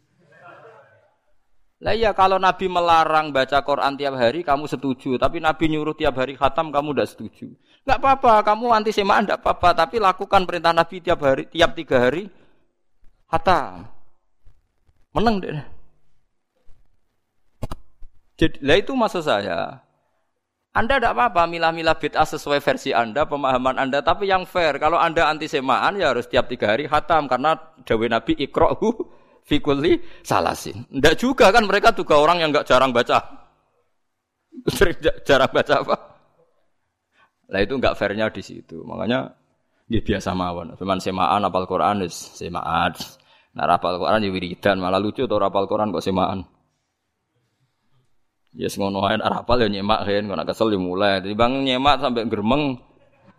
[1.84, 6.16] Lah iya kalau Nabi melarang baca Quran tiap hari kamu setuju, tapi Nabi nyuruh tiap
[6.16, 7.52] hari khatam kamu tidak setuju.
[7.84, 12.08] Nggak apa-apa, kamu anti semaan tidak apa-apa, tapi lakukan perintah Nabi tiap hari, tiap tiga
[12.08, 12.32] hari
[13.28, 13.84] khatam.
[15.12, 15.60] Menang deh.
[18.40, 19.84] Jadi, lah itu maksud saya.
[20.74, 24.02] Anda tidak apa-apa milah-milah bid'ah sesuai versi Anda, pemahaman Anda.
[24.02, 27.30] Tapi yang fair, kalau Anda anti semaan ya harus tiap tiga hari khatam.
[27.30, 27.54] Karena
[27.86, 28.90] dawe Nabi ikro'hu
[29.44, 30.88] fikuli salasin.
[30.88, 33.20] Tidak juga kan mereka juga orang yang nggak jarang baca.
[35.28, 35.96] jarang baca apa?
[37.52, 38.82] Lah itu nggak fairnya di situ.
[38.82, 39.30] Makanya
[39.86, 40.72] dia biasa mawon.
[40.80, 42.96] Cuman semaan apal Quran semaan.
[43.54, 44.80] Nah rapal Quran ya wiridan.
[44.80, 46.48] Malah lucu tuh rapal Quran kok semaan.
[48.54, 51.18] Ya yes, ngono ae ya nyemak kan, kok kesel ya mulai.
[51.18, 52.78] Jadi bang nyemak sampai geremeng.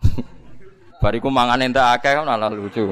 [1.02, 2.84] Bariku mangan entek akeh kan malah lucu.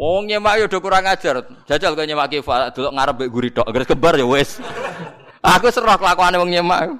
[0.00, 1.44] Wong nyemak yo udah kurang ajar.
[1.68, 3.68] Jajal kok nyemak kifa delok ngarep mbek guri tok.
[3.68, 4.56] Gres kebar ya wis.
[5.60, 6.96] Aku serah kelakuane wong nyemak.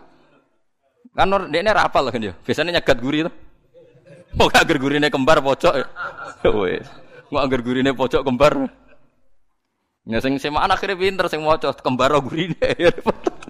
[1.16, 2.36] Kan dekne rapal kan ya.
[2.44, 3.32] Biasanya nyegat guri to.
[4.36, 5.74] Mau gak gurine kembar pojok.
[6.44, 6.86] Ya wis.
[7.32, 8.68] Agar gurine pojok kembar.
[10.04, 12.56] Ya sing semaan akhirnya pinter sing maca kembar gurine.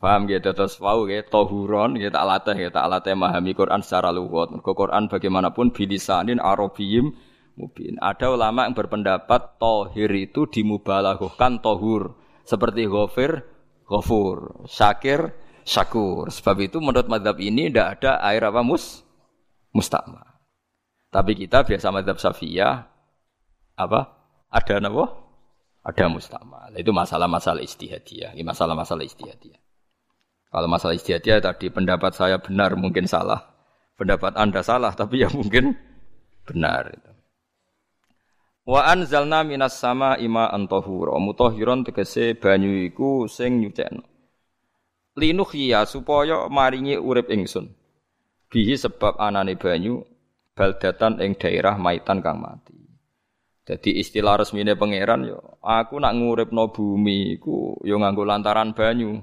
[0.00, 4.48] Paham gitu terus wau tohuron gitu tak latih gitu tak latih memahami Quran secara luwat.
[4.48, 7.12] Mergo Quran bagaimanapun bilisanin arabiyim
[7.60, 8.00] mubin.
[8.00, 12.16] Ada ulama yang berpendapat tohir itu dimubalaghahkan tohur
[12.48, 13.44] seperti ghafir
[13.84, 15.36] ghafur, syakir
[15.68, 16.32] syakur.
[16.32, 19.04] Sebab itu menurut madhab ini tidak ada air apa mus
[19.76, 20.40] mustama.
[21.12, 22.88] Tapi kita biasa madhab safiyah
[23.76, 24.00] apa
[24.48, 25.04] ada apa?
[25.84, 26.72] Ada mustama.
[26.72, 28.32] Itu masalah-masalah istihadiyah.
[28.32, 29.69] Ini masalah-masalah istihadiyah.
[30.50, 33.54] Kalau masalah istihadiyah tadi pendapat saya benar mungkin salah.
[33.94, 35.78] Pendapat Anda salah tapi ya mungkin
[36.42, 36.90] benar.
[38.66, 41.14] Wa anzalna minas sama ima antahura.
[41.22, 44.02] Mutahhiron tegese banyu iku sing nyucekno.
[45.14, 47.70] Linuhya supaya maringi urip ingsun.
[48.50, 50.02] Bihi sebab anane banyu
[50.58, 52.74] baldatan ing daerah maitan kang mati.
[53.70, 59.22] Jadi istilah resmine pangeran yo, aku nak nguripno bumi iku yo nganggo lantaran banyu.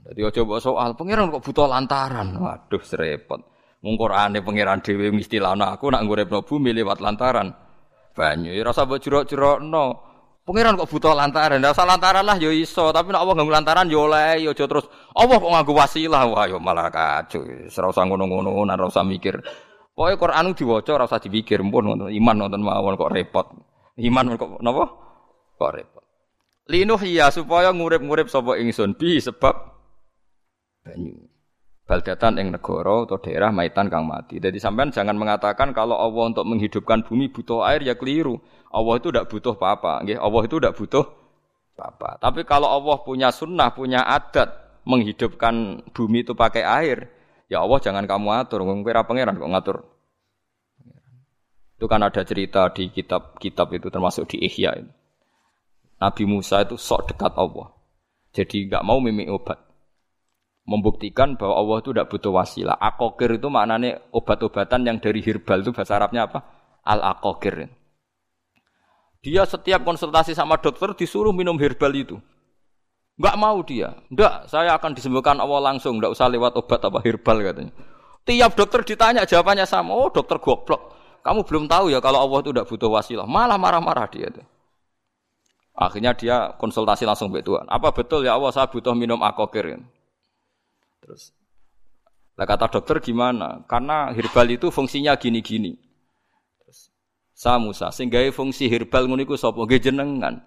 [0.00, 2.32] Jadi ojo mbok soal pangeran kok butuh lantaran.
[2.40, 3.40] Waduh serepot.
[3.80, 7.52] Mung Qur'ane pangeran dhewe mistilana aku nak nguripno bumi lewat lantaran
[8.16, 8.52] banyu.
[8.52, 10.08] Ya rasa mbok jerok-jerokno.
[10.40, 11.60] Pangeran kok butuh lantaran.
[11.60, 14.64] Ndak usah lantaran lah ya iso, tapi nek Allah nganggo lantaran ya oleh ya aja
[14.66, 16.22] terus Allah kok nganggo wasilah.
[16.32, 17.44] Wah ya malah kacau.
[17.44, 19.36] Ora usah ngono-ngono, ora usah mikir.
[19.94, 23.46] Pokoke Quran diwaca ora usah dipikir, pun iman nonton mawon kok repot.
[24.00, 24.84] Iman kok napa?
[25.60, 26.04] Kok repot.
[26.72, 29.79] Linuh ya supaya ngurip-ngurip sapa ingsun bi sebab
[30.84, 31.30] banyu
[31.90, 34.38] baldatan yang negara atau daerah maitan kang mati.
[34.38, 38.38] Jadi sampean jangan mengatakan kalau Allah untuk menghidupkan bumi butuh air ya keliru.
[38.70, 40.06] Allah itu tidak butuh apa-apa.
[40.06, 41.04] Allah itu tidak butuh
[41.74, 42.22] apa-apa.
[42.22, 44.54] Tapi kalau Allah punya sunnah, punya adat
[44.86, 47.10] menghidupkan bumi itu pakai air,
[47.50, 48.62] ya Allah jangan kamu atur.
[48.62, 49.76] Kira pangeran kok ngatur.
[51.74, 54.92] Itu kan ada cerita di kitab-kitab itu termasuk di Ihya itu.
[55.98, 57.74] Nabi Musa itu sok dekat Allah.
[58.30, 59.69] Jadi nggak mau mimik obat
[60.68, 62.76] membuktikan bahwa Allah itu tidak butuh wasilah.
[62.76, 66.38] Akokir itu maknanya obat-obatan yang dari herbal itu bahasa Arabnya apa?
[66.84, 67.68] Al akokir.
[69.20, 72.16] Dia setiap konsultasi sama dokter disuruh minum herbal itu.
[73.20, 73.92] Enggak mau dia.
[74.08, 77.72] Enggak, saya akan disembuhkan Allah langsung, enggak usah lewat obat apa herbal katanya.
[78.24, 79.92] Tiap dokter ditanya jawabannya sama.
[79.92, 80.96] Oh, dokter goblok.
[81.20, 83.28] Kamu belum tahu ya kalau Allah itu tidak butuh wasilah.
[83.28, 84.44] Malah marah-marah dia tuh.
[85.76, 87.68] Akhirnya dia konsultasi langsung ke Tuhan.
[87.68, 89.80] Apa betul ya Allah saya butuh minum akokir?
[91.00, 91.32] Terus
[92.40, 93.68] lah kata dokter gimana?
[93.68, 95.76] Karena herbal itu fungsinya gini-gini.
[96.64, 96.88] Terus
[97.36, 99.60] sa Musa sing gawe fungsi herbal ngono iku sapa?
[99.76, 100.40] Jenengan.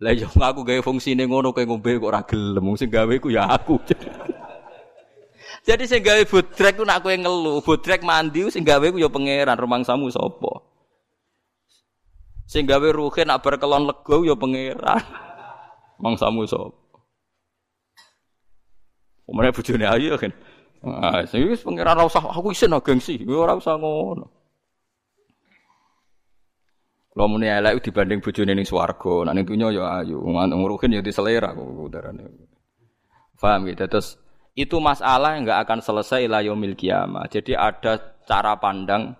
[0.00, 2.64] Lah yo aku gawe fungsine ngono kowe ngombe kok ora gelem.
[2.80, 3.76] Sing gawe ku ya aku.
[5.68, 9.56] Jadi sing gawe bodrek ku nak kowe ngelu, bodrek mandi sing gawe ku ya pangeran
[9.56, 10.64] rumangsamu sapa?
[12.44, 15.00] Sing gawe ruhe nak bar kelon lego ya pangeran.
[16.02, 16.83] Mangsamu sapa?
[19.24, 20.32] Umane bojone ayu kan.
[20.84, 24.28] Ah, sing wis pengiran ora usah aku isin gengsi, ora usah ngono.
[27.14, 31.54] Kalau muni elek dibanding bojone ning swarga, nek ning donya ya ayu, nguruhin ya diselera
[31.54, 32.26] kok udarane.
[33.38, 33.84] Paham gitu.
[33.86, 34.18] Terus
[34.56, 37.28] itu masalah yang nggak akan selesai la yaumil kiamah.
[37.28, 39.12] Jadi ada cara pandang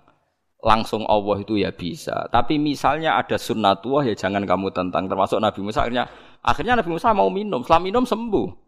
[0.65, 2.25] langsung Allah itu ya bisa.
[2.33, 5.05] Tapi misalnya ada sunnatullah ya jangan kamu tentang.
[5.07, 6.09] Termasuk Nabi Musa akhirnya
[6.41, 7.61] akhirnya Nabi Musa mau minum.
[7.61, 8.64] Setelah minum sembuh.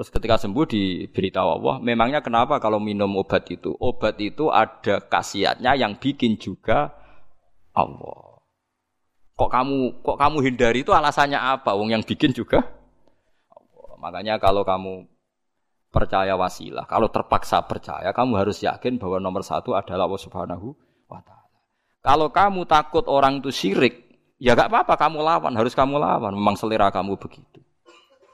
[0.00, 3.76] Terus ketika sembuh diberitahu Allah, memangnya kenapa kalau minum obat itu?
[3.76, 6.88] Obat itu ada khasiatnya yang bikin juga
[7.76, 8.40] Allah.
[9.36, 11.76] Kok kamu kok kamu hindari itu alasannya apa?
[11.76, 12.64] Wong yang bikin juga
[13.52, 13.92] Allah.
[14.00, 15.04] Makanya kalau kamu
[15.92, 20.72] percaya wasilah, kalau terpaksa percaya, kamu harus yakin bahwa nomor satu adalah Allah Subhanahu
[21.12, 21.60] wa taala.
[22.00, 26.32] Kalau kamu takut orang itu syirik, ya gak apa-apa kamu lawan, harus kamu lawan.
[26.32, 27.60] Memang selera kamu begitu.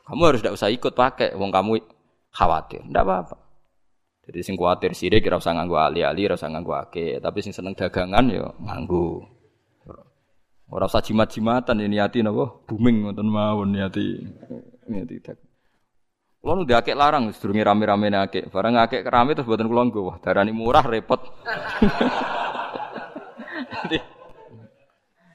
[0.07, 1.83] Kamu harus tidak usah ikut pakai, wong kamu
[2.31, 3.37] khawatir, tidak apa-apa.
[4.27, 7.75] Jadi sing khawatir sirik kira usah nganggu ali-ali, ora usah nganggu ake, tapi sing seneng
[7.75, 9.37] dagangan yo nganggu.
[10.67, 14.19] Ora usah jimat-jimatan ini hati napa booming ngoten mawon niati.
[14.91, 15.39] Niati tak.
[16.43, 18.51] Kulo nu akeh larang sedurunge rame-rame akeh.
[18.51, 20.01] Barang akeh kerame terus buatan kulo nggo.
[20.11, 21.23] Wah, darani murah repot.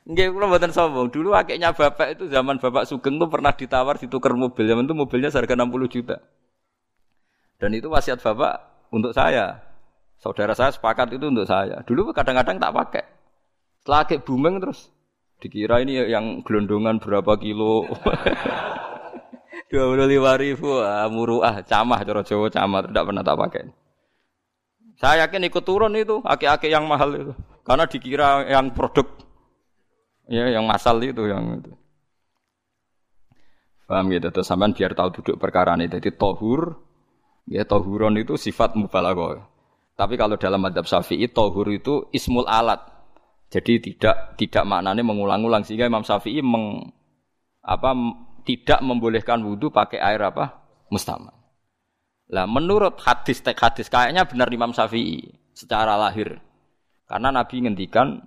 [0.01, 1.13] Nggih kula mboten sombong.
[1.13, 4.65] Dulu akiknya bapak itu zaman bapak Sugeng tuh pernah ditawar ditukar mobil.
[4.65, 6.17] Zaman itu mobilnya harga 60 juta.
[7.61, 9.61] Dan itu wasiat bapak untuk saya.
[10.17, 11.85] Saudara saya sepakat itu untuk saya.
[11.85, 13.05] Dulu kadang-kadang tak pakai.
[13.81, 14.89] Setelah akik booming terus
[15.41, 17.85] dikira ini yang gelondongan berapa kilo.
[19.71, 23.63] Dua puluh lima ribu, ah, muruah, camah, coro Jawa camah, tidak pernah tak pakai.
[24.99, 27.31] Saya yakin ikut turun itu, aki-aki yang mahal itu.
[27.63, 29.07] Karena dikira yang produk
[30.31, 31.75] Ya, yang masal itu yang itu.
[33.83, 35.91] Paham gitu, terus sampean biar tahu duduk perkara ini.
[35.91, 36.79] Jadi tohur,
[37.51, 39.43] ya tohuron itu sifat mubalaghah.
[39.99, 42.79] Tapi kalau dalam madhab syafi'i, tohur itu ismul alat.
[43.51, 46.87] Jadi tidak tidak maknanya mengulang-ulang sehingga Imam Syafi'i meng,
[47.59, 47.91] apa
[48.47, 51.35] tidak membolehkan wudhu pakai air apa mustamal.
[52.31, 56.39] Lah menurut hadis tek hadis kayaknya benar Imam Syafi'i secara lahir.
[57.11, 58.23] Karena Nabi ngendikan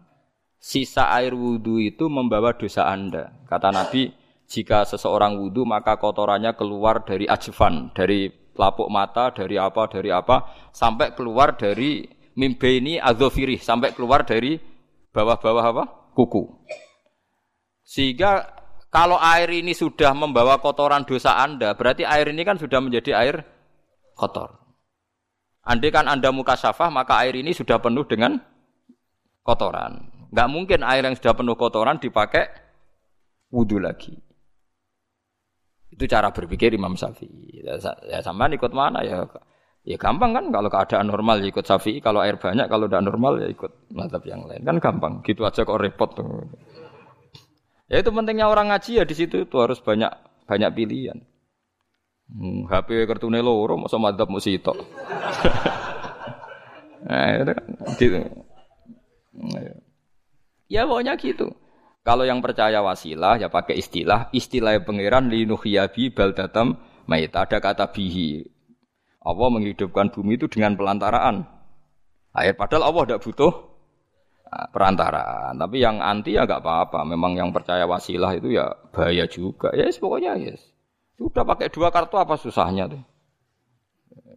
[0.64, 3.37] sisa air wudhu itu membawa dosa Anda.
[3.44, 4.09] Kata Nabi,
[4.48, 10.48] jika seseorang wudhu maka kotorannya keluar dari ajvan, dari lapuk mata, dari apa, dari apa,
[10.72, 12.09] sampai keluar dari
[12.40, 14.57] mimbe ini azofirih, sampai keluar dari
[15.12, 15.85] bawah-bawah apa?
[16.16, 16.64] Kuku.
[17.85, 18.48] Sehingga
[18.88, 23.44] kalau air ini sudah membawa kotoran dosa Anda, berarti air ini kan sudah menjadi air
[24.16, 24.64] kotor.
[25.68, 28.40] Andai kan Anda muka syafah, maka air ini sudah penuh dengan
[29.44, 30.13] kotoran.
[30.34, 32.50] Nggak mungkin air yang sudah penuh kotoran dipakai
[33.54, 34.18] wudhu lagi.
[35.94, 37.62] Itu cara berpikir Imam Syafi'i.
[37.62, 37.78] Ya,
[38.10, 39.30] ya ikut mana ya
[39.84, 43.36] Ya gampang kan kalau keadaan normal ya ikut Syafi'i, kalau air banyak, kalau tidak normal
[43.36, 44.64] ya ikut mazhab yang lain.
[44.64, 45.20] Kan gampang.
[45.20, 46.48] Gitu aja kok repot tuh.
[47.86, 50.08] Ya itu pentingnya orang ngaji ya di situ itu harus banyak
[50.48, 51.20] banyak pilihan.
[52.32, 54.72] Hmm, HP kartune loro masa madzhab mesti itu.
[57.06, 57.66] nah, itu kan
[58.00, 58.18] gitu.
[59.52, 59.83] Ya
[60.82, 61.54] pokoknya gitu.
[62.02, 67.32] Kalau yang percaya wasilah ya pakai istilah istilah pangeran linuhyabi baldatam mayit.
[67.32, 68.44] Ada kata bihi.
[69.24, 71.48] Allah menghidupkan bumi itu dengan pelantaraan
[72.37, 72.58] air.
[72.58, 73.52] Padahal Allah tidak butuh
[74.52, 75.56] ah, perantaraan.
[75.56, 77.08] Tapi yang anti ya nggak apa-apa.
[77.08, 79.72] Memang yang percaya wasilah itu ya bahaya juga.
[79.72, 80.60] Ya yes, pokoknya yes.
[81.14, 83.02] Sudah pakai dua kartu apa susahnya tuh?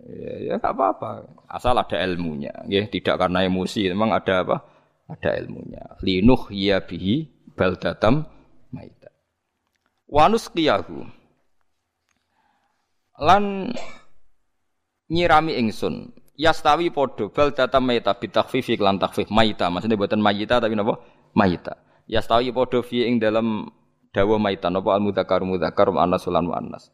[0.08, 1.26] Ya, ya gak apa-apa.
[1.52, 2.54] Asal ada ilmunya.
[2.71, 3.91] Ya, tidak karena emosi.
[3.91, 4.58] Memang ada apa?
[5.08, 5.98] Ada ilmunya.
[6.04, 8.28] Linuh ya bihi baldatam
[8.72, 9.08] maita.
[10.08, 11.08] Wanus kiyahu.
[13.24, 13.72] Lan
[15.08, 16.12] nyirami ingsun.
[16.38, 21.02] Yastawi podo bal data maita bitakfifi lan takfif maita maksudnya buatan mayita tapi napa?
[21.34, 21.82] Maita.
[22.06, 23.74] Yastawi podo fi ing dalam
[24.13, 24.70] dawa maita.
[24.70, 24.93] Napa?
[24.93, 26.93] Al mudzakkar mudzakkar anas lan anas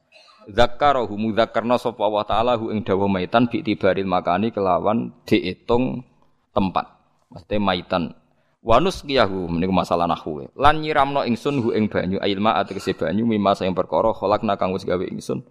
[0.50, 3.64] zakkarahu mudzakkarna sapa Allah taala hu ing dawa maitan bi
[4.04, 6.04] makani kelawan diitung
[6.52, 7.03] tempat
[7.34, 8.04] maksudnya maitan
[8.62, 13.58] wanus kiyahu meniku masalah nahwu lan nyiramno ingsun hu ing banyu ilma ategese banyu mimma
[13.58, 15.42] sing perkara kholakna kang wis gawe ingsun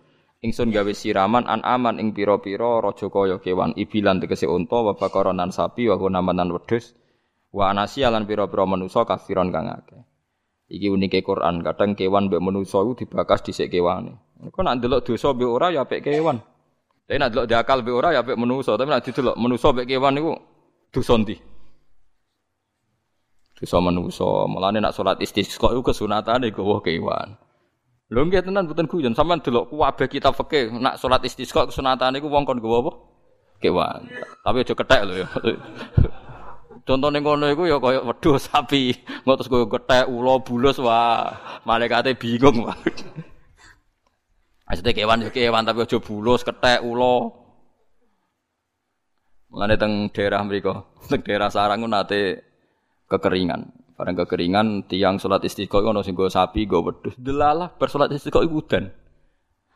[0.43, 5.55] Ingsun gawe siraman an aman ing pira-pira raja kaya kewan ibilan tegese unta wa bakaranan
[5.55, 6.99] sapi wa namanan wedhus
[7.55, 10.03] wa anasi lan pira-pira manusa kafiron kang akeh.
[10.67, 14.19] Iki unike Quran, kadang kewan mbek manusa iku dibakas dhisik kewane.
[14.51, 16.43] Kok nak ndelok dosa mbek ora ya apik kewan.
[17.07, 20.13] Tapi nak ndelok diakal mbek ora ya apik manusa, tapi nak didelok manusa mbek kewan
[20.19, 20.33] niku
[20.91, 21.39] dosa ndi?
[23.63, 27.39] Dosa manusa, mulane nak salat istisqa iku kesunatane gawa kewan.
[28.11, 32.27] Lho nggih tenan mboten guyon, sampean delok kabeh kitab fikih nak salat istisqa kesunatane iku
[32.27, 32.93] wong kon nggawa apa?
[33.63, 34.11] Kewan.
[34.43, 35.29] Tapi aja kethek lho ya.
[36.91, 41.31] Contohnya ngono iku ya kaya wedhus sapi, ngotos koyo kethek ula bulus wah,
[41.63, 42.75] malaikate bingung wah.
[44.67, 47.31] Maksudnya kewan ya kewan tapi aja bulus, kethek ula.
[49.55, 50.75] Mulane teng daerah mriku,
[51.07, 52.52] teng daerah sarang nate
[53.13, 53.61] kekeringan.
[53.93, 57.13] Barang kekeringan tiang sholat istiqo ono sing sapi go wedhus.
[57.21, 58.89] Delalah bersolat iku udan.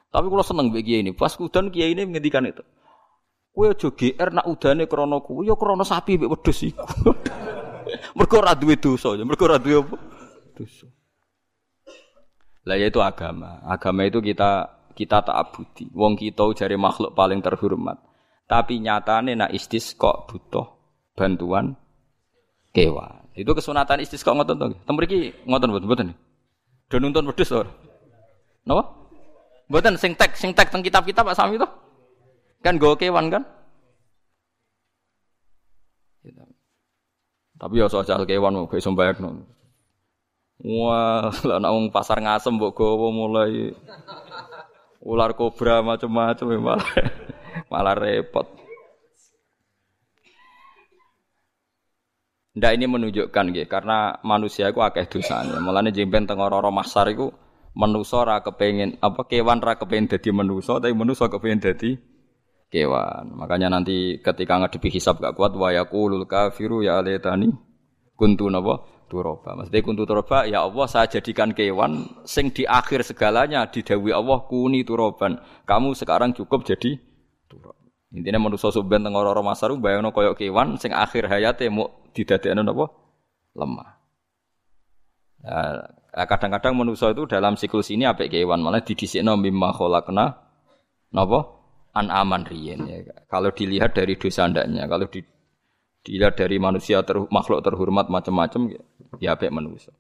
[0.09, 2.65] Tapi kalau seneng bagi ini, pas udan kiai ini menghentikan itu.
[3.53, 6.85] Kue aja GR nak udane krana kuwi ya krana sapi mbek wedhus iku.
[8.17, 9.61] mergo ora duwe dosa, ya mergo ora?
[9.61, 10.89] Dosa.
[12.67, 13.61] Lah yaitu agama.
[13.65, 15.93] Agama itu kita kita tak abudi.
[15.93, 18.01] Wong kita jari makhluk paling terhormat.
[18.49, 20.67] Tapi nyatane nak istisqa butuh
[21.13, 21.77] bantuan
[22.75, 23.26] kewan.
[23.37, 24.67] Itu kesunatan istisqa ngoten to.
[24.73, 26.09] Tem mriki ngoten mboten mboten.
[26.89, 27.69] Do nuntun wedhus to.
[28.65, 28.83] Napa?
[29.69, 31.69] Mboten sing tek sing tek teng kitab-kitab Pak Sami to.
[32.65, 33.45] Kan go kewan kan?
[37.57, 39.45] Tapi ya soal kewan mau iso mbayakno.
[40.65, 43.77] Wah, lah nek pasar ngasem mbok gowo mulai
[45.05, 46.91] ular kobra macam-macam malah
[47.69, 48.49] malah repot.
[52.57, 55.61] Ndak ini menunjukkan gitu, karena manusia itu akeh dosanya.
[55.61, 57.29] Mulane jemben teng ora-ora mahsar iku
[57.77, 62.01] manusa ora kepengin apa kewan ora kepengin dadi manusa tapi manusa kepengin dadi
[62.73, 63.37] kewan.
[63.37, 67.53] Makanya nanti ketika ngadepi hisab gak kuat wa yaqulul kafiru ya alaytani
[68.17, 69.53] kuntu napa turoba.
[69.61, 74.81] Maksudnya kuntu turoba ya Allah saya jadikan kewan sing di akhir segalanya didawi Allah kuni
[74.81, 75.45] turoban.
[75.69, 76.97] Kamu sekarang cukup jadi
[77.53, 77.86] turoba.
[78.17, 82.89] Intinya manusia suben teng ora-ora masar bayangno koyo kewan sing akhir hayate mau didadekno napa?
[83.57, 83.89] lemah.
[85.45, 90.25] Nah, kadang-kadang manusia itu dalam siklus ini apik kewan malah didhisikno mimma khalaqna
[91.13, 91.41] napa?
[91.97, 92.97] an aman riyen ya.
[93.29, 95.25] Kalau dilihat dari dosa ndaknya, kalau di,
[96.05, 98.77] dilihat dari manusia ter, makhluk terhormat macam-macam
[99.21, 99.93] ya apik manusia.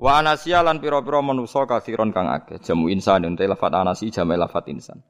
[0.00, 2.62] Wa anasiya lan pira-pira manusa kathiron kang akeh.
[2.64, 5.04] Jamu insan ente lafat anasi jamu lafat insan.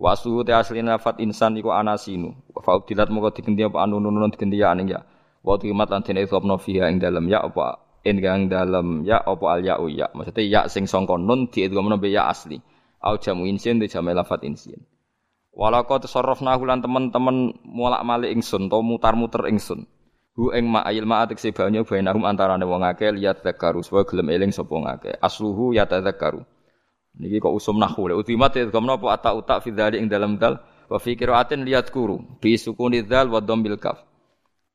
[0.00, 2.32] Wa suhu te asline lafat insan iku anasinu.
[2.64, 5.04] Fa udilat moko digenti apa anu nunun digenti ya aning ya.
[5.44, 9.60] Wa timat lan dene idhofno fiha ing dalem ya apa ingkang dalem ya apa al
[9.60, 10.08] ya ya.
[10.16, 12.56] Maksudnya ya sing sangka nun diidghamno be ya asli.
[13.04, 14.80] Au jamu insin di jamu lafat insin.
[15.52, 19.84] Walako tasarrafna lan teman-teman mulak malik ingsun to mutar-muter ingsun.
[20.32, 24.32] Hu ing ma ayil ma atik banyu bainahum antarane wong akeh liat zakaru supaya gelem
[24.32, 25.20] eling sapa ngake.
[25.20, 26.40] Asluhu ya tadzakaru.
[27.18, 28.14] Niki kok usum nahwu.
[28.14, 32.38] Utimat idghamno apa ata utak fi ing dalem dal wa fi qiraatin liat kuru.
[32.38, 33.98] Bi sukuni dzal wa dhammil kaf.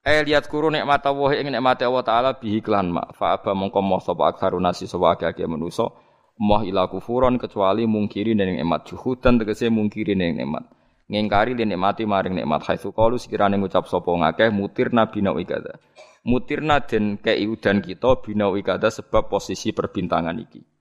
[0.05, 3.79] Eh lihat kuru nikmat Allah ing nikmat Allah taala bihi klan ma fa aba mongko
[3.81, 5.87] moh sapa aktsaru nasi sapa akeh manusa.
[6.35, 10.67] Moh ila kecuali mungkiri ning nikmat juhudan tegese mungkiri ning nikmat.
[11.05, 15.77] Ngingkari li nikmati maring nikmat haitsu qalu sekirane ngucap sapa ngakeh mutirna bina ikada
[16.25, 20.74] mutirna den kei udan kita bina ikada sebab posisi perbintangan iki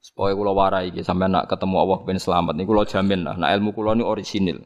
[0.00, 2.56] supaya kula warai iki sampean nak ketemu Allah ben selamat.
[2.56, 4.58] Niku kula jamin lah nak ilmu kula ini orisinil.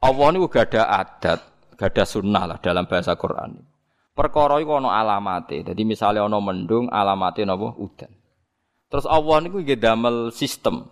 [0.00, 1.40] Allah niku ada adat
[1.80, 3.66] ada sunnah lah dalam bahasa Quran.
[4.14, 5.64] Perkara iku ana alamate.
[5.64, 7.72] Dadi misale ana mendung alamate napa?
[7.76, 8.12] Udan.
[8.90, 10.86] Terus Allah niku nggih damel sistem.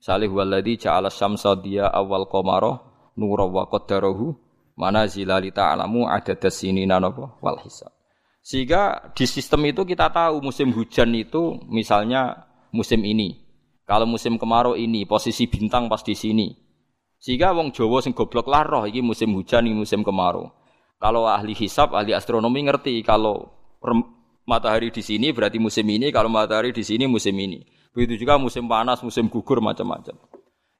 [0.00, 2.80] Salih waladhi ja'ala syamsa dia awal qamara
[3.20, 4.32] nura wa qaddarahu
[4.80, 7.36] manazila li ta'lamu adada sinina napa?
[7.38, 7.92] Wal hisab.
[8.40, 13.36] Sehingga di sistem itu kita tahu musim hujan itu misalnya musim ini.
[13.84, 16.54] Kalau musim kemarau ini posisi bintang pas di sini.
[17.20, 20.48] Sehingga wong Jawa sing goblok lah roh musim hujan ini musim kemarau.
[21.00, 23.48] Kalau ahli hisab, ahli astronomi ngerti kalau
[24.48, 27.64] matahari di sini berarti musim ini, kalau matahari di sini musim ini.
[27.92, 30.16] Begitu juga musim panas, musim gugur macam-macam.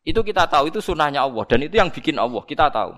[0.00, 2.96] Itu kita tahu itu sunnahnya Allah dan itu yang bikin Allah kita tahu.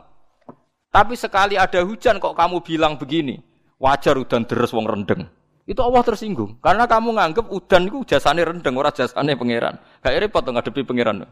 [0.93, 3.41] Tapi sekali ada hujan kok kamu bilang begini,
[3.83, 5.27] wajar udan deres wong rendeng.
[5.67, 9.83] Itu Allah tersinggung karena kamu nganggep udan itu jasane rendeng ora jasane pangeran.
[9.99, 11.27] Gak repot ngadepi pangeran.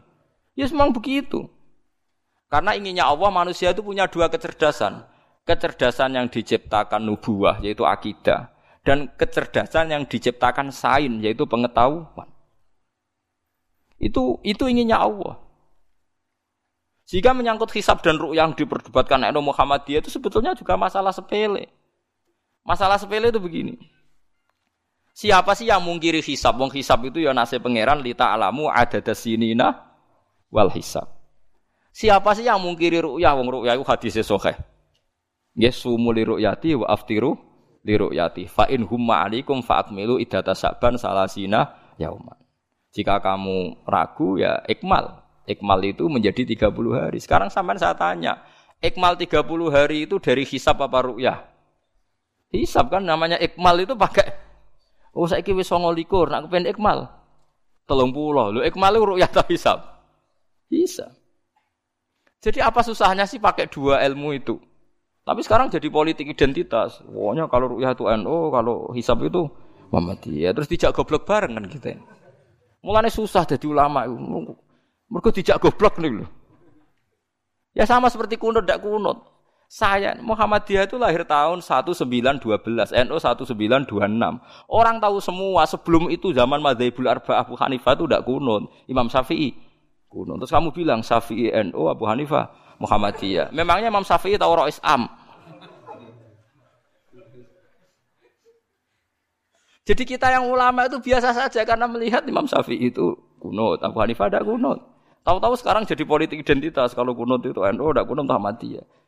[0.59, 1.47] Ya memang begitu.
[2.51, 5.07] Karena inginnya Allah manusia itu punya dua kecerdasan.
[5.47, 8.51] Kecerdasan yang diciptakan nubuah yaitu akidah
[8.83, 12.27] dan kecerdasan yang diciptakan sain yaitu pengetahuan.
[14.01, 15.39] Itu itu inginnya Allah.
[17.11, 21.80] Jika menyangkut hisab dan ruh yang diperdebatkan Muhammad Muhammadiyah itu sebetulnya juga masalah sepele.
[22.61, 23.75] Masalah sepele itu begini.
[25.11, 26.55] Siapa sih yang mungkiri hisab?
[26.55, 29.91] Wong hisab itu ya nasib pangeran lita alamu ada sinina
[30.47, 31.05] wal hisab.
[31.91, 33.35] Siapa sih yang mungkiri ru'yah?
[33.35, 34.55] Wong ru'yah itu hadisnya sahih.
[35.51, 37.35] Yes, sumu li ru'yati wa aftiru
[37.83, 38.47] li ru'yati.
[38.47, 42.39] Fa in humma alikum fa akmilu idata saban salasina yauman.
[42.95, 45.19] Jika kamu ragu ya ikmal.
[45.43, 47.19] Ikmal itu menjadi 30 hari.
[47.19, 48.39] Sekarang sampai saya tanya,
[48.79, 51.50] ikmal 30 hari itu dari hisab apa ru'yah?
[52.51, 54.51] Hisab kan namanya ikmal itu pakai
[55.11, 57.11] Oh saya wis 29, nak kepen ikmal.
[57.83, 58.47] Telung puluh.
[58.55, 59.79] Lu ikmal itu ru'yah atau hisab?
[60.71, 61.11] Hisab.
[62.39, 64.55] Jadi apa susahnya sih pakai dua ilmu itu?
[65.27, 67.03] Tapi sekarang jadi politik identitas.
[67.03, 69.51] Pokoknya kalau ru'yah itu NU, kalau hisab itu
[69.91, 70.55] Muhammadiyah.
[70.55, 71.99] Terus dijak goblok bareng kan kita.
[71.99, 72.03] Gitu.
[72.81, 74.07] Mulane susah jadi ulama.
[75.11, 76.25] Mergo dijak goblok nih lho.
[77.75, 79.19] Ya sama seperti kunut ndak kunut.
[79.71, 82.43] Saya Muhammadiyah itu lahir tahun 1912,
[82.91, 83.55] NU 1926.
[84.67, 88.67] Orang tahu semua sebelum itu zaman Madzhabul Arba Abu Hanifah itu ndak kunut.
[88.91, 89.55] Imam Syafi'i
[90.11, 90.43] kunut.
[90.43, 92.51] Terus kamu bilang Syafi'i NU Abu Hanifah
[92.83, 93.55] Muhammadiyah.
[93.55, 95.07] Memangnya Imam Syafi'i tahu roh Islam?
[99.87, 104.27] Jadi kita yang ulama itu biasa saja karena melihat Imam Syafi'i itu kunut, Abu Hanifah
[104.27, 104.83] ada kunut.
[105.23, 108.99] Tahu-tahu sekarang jadi politik identitas kalau kunut itu NU ada kunut Muhammadiyah.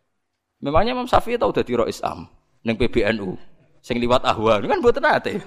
[0.64, 2.32] Memangnya Imam Syafi'i tahu dari roh Islam
[2.64, 3.36] neng PBNU
[3.84, 5.44] sing liwat ahwa kan buat nate.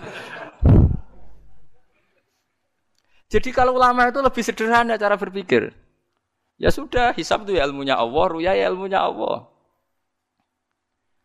[3.33, 5.73] Jadi kalau ulama itu lebih sederhana cara berpikir.
[6.61, 9.49] Ya sudah, hisab itu ya ilmunya Allah, ruya ya ilmunya Allah.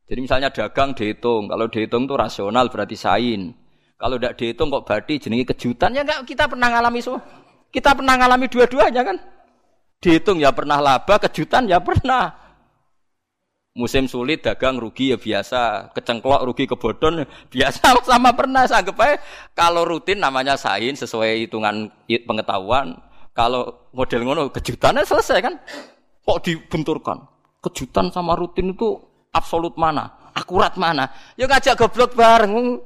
[0.10, 3.54] Jadi misalnya dagang dihitung, kalau dihitung itu rasional berarti sain.
[3.96, 7.22] Kalau tidak dihitung kok badi jenenge kejutan ya enggak kita pernah ngalami semua.
[7.70, 9.18] Kita pernah ngalami dua-duanya kan?
[10.02, 12.41] Dihitung ya pernah laba, kejutan ya pernah.
[13.72, 19.16] Musim sulit dagang rugi ya biasa, kecengklok rugi kebodon biasa sama pernah anggap aja
[19.56, 21.88] kalau rutin namanya sain sesuai hitungan
[22.28, 23.00] pengetahuan.
[23.32, 25.56] Kalau model ngono kejutannya selesai kan?
[26.28, 27.24] Kok dibenturkan?
[27.64, 29.00] Kejutan sama rutin itu
[29.32, 30.20] absolut mana?
[30.36, 31.08] Akurat mana?
[31.40, 32.84] Ya ngajak goblok bareng.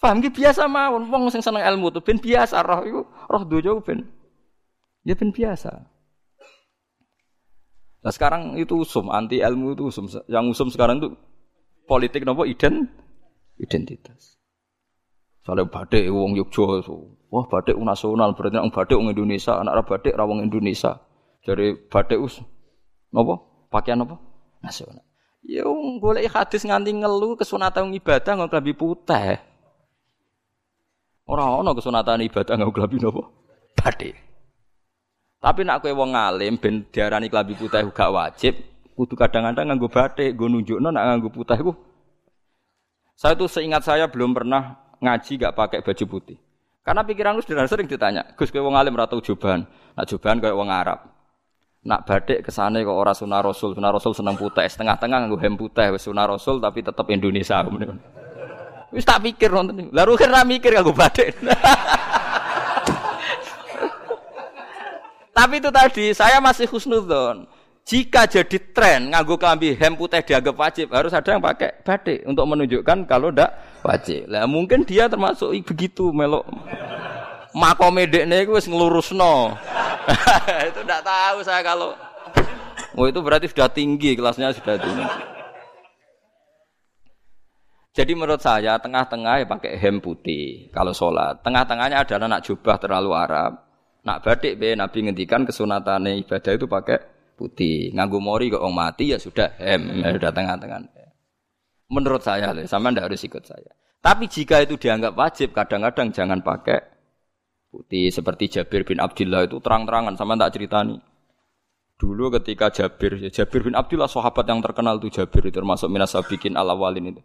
[0.00, 3.84] Paham ki biasa mawon wong sing seneng ilmu tuh ben biasa roh iku roh dojo
[3.84, 4.08] ben
[5.04, 5.99] ya ben biasa.
[8.00, 11.12] Nah sekarang itu usum anti ilmu itu usum yang usum sekarang itu
[11.84, 12.88] politik nopo iden
[13.60, 14.40] identitas.
[15.44, 16.84] Soalnya batik wong Yogyo,
[17.32, 21.00] wah batik nasional berarti orang batik wong Indonesia, anak batik rawang Indonesia.
[21.44, 22.40] Jadi batik us
[23.12, 24.16] nopo pakaian nopo
[24.64, 25.04] nasional.
[25.44, 29.40] Ya wong golek hadis nganti ngelu kesunatan ibadah nggak lebih putih.
[31.28, 33.22] Ora ana kesunatan ibadah nganggo klambi napa?
[33.78, 34.29] Bathik.
[35.40, 38.60] Tapi nak kowe wong alim ben diarani klambi putih gak wajib,
[38.92, 41.72] kudu kadang-kadang nganggo bathik, nggo nunjukno nak nganggo putih iku.
[43.16, 46.36] Saya tuh seingat saya belum pernah ngaji gak pakai baju putih.
[46.84, 49.20] Karena pikiran lu sederhana sering ditanya, Gus kowe wong alim ora tau.
[49.20, 51.08] Nak joban koyo wong Arab.
[51.88, 55.88] Nak batik kesane kok ora sunah Rasul, sunah Rasul seneng putih, setengah-tengah nganggo hem putih
[55.96, 57.64] wis sunah Rasul tapi tetap Indonesia.
[58.90, 59.94] Wis tak pikir nonton.
[59.94, 61.30] Lah ruhin ra mikir kanggo batik.
[65.40, 67.48] Tapi itu tadi saya masih husnudon.
[67.88, 72.44] Jika jadi tren nganggo kelambi hem putih dianggap wajib, harus ada yang pakai batik untuk
[72.44, 73.48] menunjukkan kalau ndak
[73.80, 74.28] wajib.
[74.28, 76.44] Lah mungkin dia termasuk begitu melok.
[77.56, 79.56] Makome dekne iku wis nglurusno.
[80.68, 81.96] itu ndak tahu saya kalau
[83.00, 85.08] Oh itu berarti sudah tinggi kelasnya sudah tinggi.
[87.96, 91.40] Jadi menurut saya tengah-tengah ya pakai hem putih kalau sholat.
[91.40, 93.69] Tengah-tengahnya adalah nak jubah terlalu Arab.
[94.00, 96.98] Nak batik be Nabi ngendikan kesunatan ibadah itu pakai
[97.36, 97.92] putih.
[97.92, 100.88] Nganggu mori kok orang mati ya sudah hem, ya sudah tengah-tengah.
[101.90, 103.72] Menurut saya, sama ndak harus ikut saya.
[104.00, 106.80] Tapi jika itu dianggap wajib, kadang-kadang jangan pakai
[107.68, 108.08] putih.
[108.08, 110.96] Seperti Jabir bin Abdullah itu terang-terangan, sama tak ceritani.
[112.00, 116.56] Dulu ketika Jabir, Jabir bin Abdullah sahabat yang terkenal itu Jabir itu termasuk minas bikin
[116.56, 117.22] ala walin itu.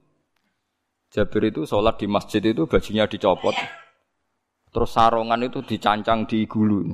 [1.14, 3.56] Jabir itu sholat di masjid itu bajunya dicopot.
[4.76, 6.92] Terus sarongan itu dicancang di gulu.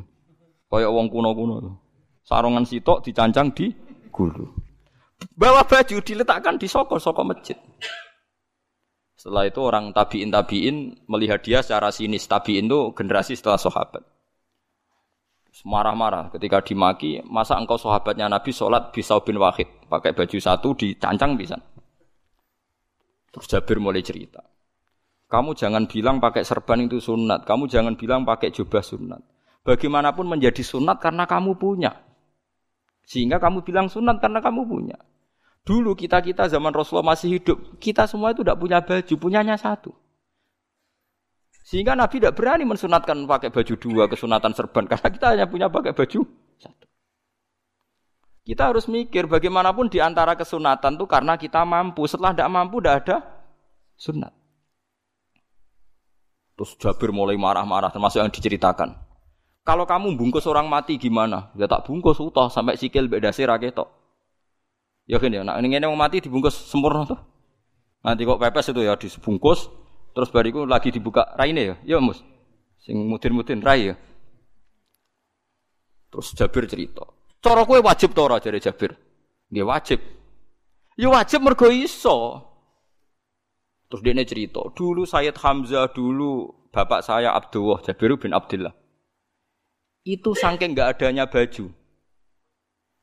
[0.70, 1.82] Kayak wong kuno-kuno.
[2.22, 3.74] Sarongan sitok dicancang di
[4.14, 4.46] gulu.
[5.34, 7.58] Bawa baju diletakkan di soko-soko masjid.
[9.18, 12.30] Setelah itu orang tabiin tabiin melihat dia secara sinis.
[12.30, 14.06] Tabiin itu generasi setelah sahabat.
[15.66, 21.34] Marah-marah ketika dimaki, masa engkau sahabatnya Nabi sholat bisa bin wahid pakai baju satu dicancang
[21.34, 21.58] bisa.
[23.34, 24.51] Terus Jabir mulai cerita.
[25.32, 27.48] Kamu jangan bilang pakai serban itu sunat.
[27.48, 29.24] Kamu jangan bilang pakai jubah sunat.
[29.64, 31.96] Bagaimanapun menjadi sunat karena kamu punya.
[33.08, 35.00] Sehingga kamu bilang sunat karena kamu punya.
[35.64, 37.80] Dulu kita-kita zaman Rasulullah masih hidup.
[37.80, 39.14] Kita semua itu tidak punya baju.
[39.16, 39.96] Punyanya satu.
[41.64, 44.84] Sehingga Nabi tidak berani mensunatkan pakai baju dua kesunatan serban.
[44.84, 46.28] Karena kita hanya punya pakai baju
[46.60, 46.86] satu.
[48.44, 52.04] Kita harus mikir bagaimanapun di antara kesunatan itu karena kita mampu.
[52.04, 53.16] Setelah tidak mampu tidak ada
[53.96, 54.41] sunat.
[56.56, 58.94] Terus Jabir mulai marah-marah termasuk yang diceritakan.
[59.62, 61.54] Kalau kamu bungkus orang mati gimana?
[61.54, 63.88] Ya tak bungkus utuh sampai sikil beda sih raketok.
[65.06, 67.20] Ya kan ya, nah ini yang mati dibungkus sempurna tuh.
[68.02, 69.70] Nanti kok pepes itu ya dibungkus,
[70.18, 71.76] terus bariku lagi dibuka raine ya.
[71.86, 72.22] Ya mus,
[72.82, 73.96] sing mudin-mudin rai ya.
[76.12, 77.06] Terus Jabir cerita,
[77.42, 78.94] Cara kowe wajib to ora jare Jabir?
[79.50, 80.00] Nggih wajib.
[80.94, 82.46] Ya wajib mergo iso.
[83.92, 88.72] Terus dia cerita, dulu Sayyid Hamzah dulu bapak saya Abdullah Jabir bin Abdullah.
[90.08, 91.68] Itu saking nggak adanya baju.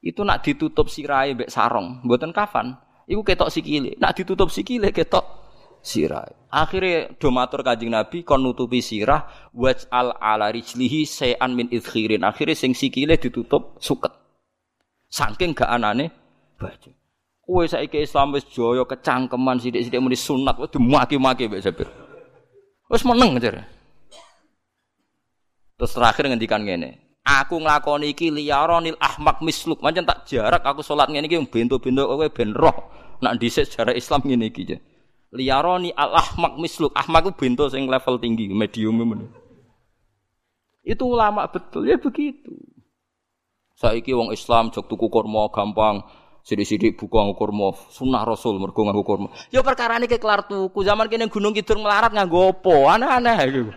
[0.00, 2.72] Itu nak ditutup sirai mbek sarong, mboten kafan.
[3.04, 4.00] Iku ketok sikile.
[4.00, 5.24] Nak ditutup sikile ketok
[5.84, 6.32] sirai.
[6.48, 12.24] Akhirnya domatur kajing Nabi kon nutupi sirah waj al ala rijlihi sayan min idkhirin.
[12.24, 14.10] Akhirnya sing sikile ditutup suket.
[15.12, 16.08] Saking gak anane
[16.56, 16.97] baju.
[17.48, 21.88] Kowe saiki Islam wis jaya kecangkeman sithik-sithik muni sunat wis dimaki-maki mbek Jabir.
[22.92, 23.64] Wis meneng jar.
[25.80, 27.00] Terus terakhir ngendikan ngene.
[27.24, 29.80] Aku nglakoni iki liyaronil ahmak misluk.
[29.80, 32.92] Mancen tak jarak aku salat ngene iki bento-bento kowe ben roh.
[33.24, 34.76] Nak dhisik sejarah Islam ngene iki.
[35.32, 36.92] Liyaroni al ahmak misluk.
[36.96, 39.28] Ahmak itu bento sing level tinggi, medium men.
[40.84, 42.52] Itu ulama betul ya begitu.
[43.76, 46.00] Saiki wong Islam jog tuku kurma gampang.
[46.48, 49.28] Sidik-sidik buku nganggo kurma, sunah Rasul mergo nganggo kurma.
[49.52, 50.80] Ya perkara ini kelar tuku.
[50.80, 52.96] Zaman kene Gunung Kidul melarat nganggo apa?
[52.96, 53.68] Aneh-aneh.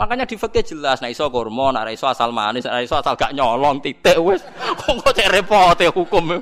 [0.00, 3.36] Makanya di fikih jelas, nah iso kurma, nah iso asal manis, nah iso asal gak
[3.36, 4.40] nyolong titik wis.
[4.80, 6.40] Kok cek repot ya hukum.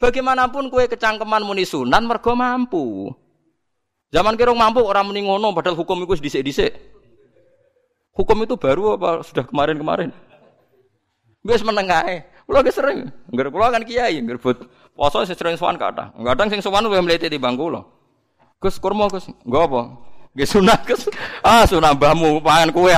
[0.00, 3.12] Bagaimanapun kue kecangkeman muni sunan mergo mampu.
[4.08, 5.20] Zaman kira mampu orang muni
[5.52, 6.72] padahal hukum itu dhisik-dhisik.
[8.16, 10.16] Hukum itu baru apa sudah kemarin-kemarin?
[11.46, 12.26] Wis meneng ae.
[12.46, 16.14] Kula ge sering, ngger kula kan kiai, ngger but poso sering sowan kata.
[16.14, 17.82] Kadang sing sowan luwih mlete timbang kula.
[18.62, 19.80] Gus kurma Gus, nggo apa?
[20.34, 21.10] Nggih sunah Gus.
[21.42, 22.90] Ah sunah mbahmu pangan kowe.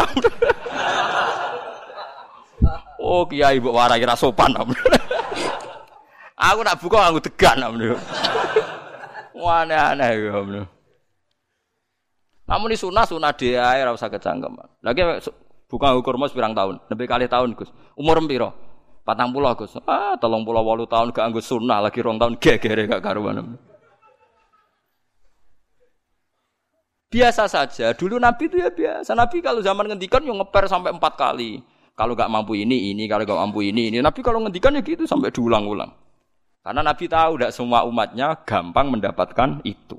[3.01, 4.53] oh kiai mbok warai ra sopan.
[6.39, 7.67] Aku nak buka aku tegan.
[9.35, 10.39] Wah aneh-aneh ya.
[12.47, 14.71] Namun ini sunah sunah dia ora usah kecangkeman.
[14.87, 15.03] Lagi
[15.69, 17.71] bukan ukur mas pirang tahun, lebih kali tahun Gus.
[17.95, 18.51] Umur piro?
[19.05, 19.73] Patang pulau Gus.
[19.89, 23.57] Ah, tolong pulau walu tahun gak anggus sunnah lagi rong tahun gegere gak karuan.
[27.09, 27.97] Biasa saja.
[27.97, 29.17] Dulu Nabi itu ya biasa.
[29.17, 31.65] Nabi kalau zaman ngendikan yang ngeper sampai empat kali.
[31.97, 33.09] Kalau gak mampu ini, ini.
[33.09, 33.99] Kalau gak mampu ini, ini.
[34.05, 35.89] Nabi kalau ngendikan ya gitu sampai diulang-ulang.
[36.61, 39.97] Karena Nabi tahu tidak semua umatnya gampang mendapatkan itu.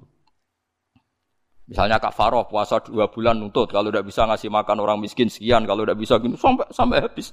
[1.69, 5.69] Misalnya Kak Faroh puasa dua bulan nuntut, kalau tidak bisa ngasih makan orang miskin sekian,
[5.69, 7.29] kalau tidak bisa gini sampai sampai habis.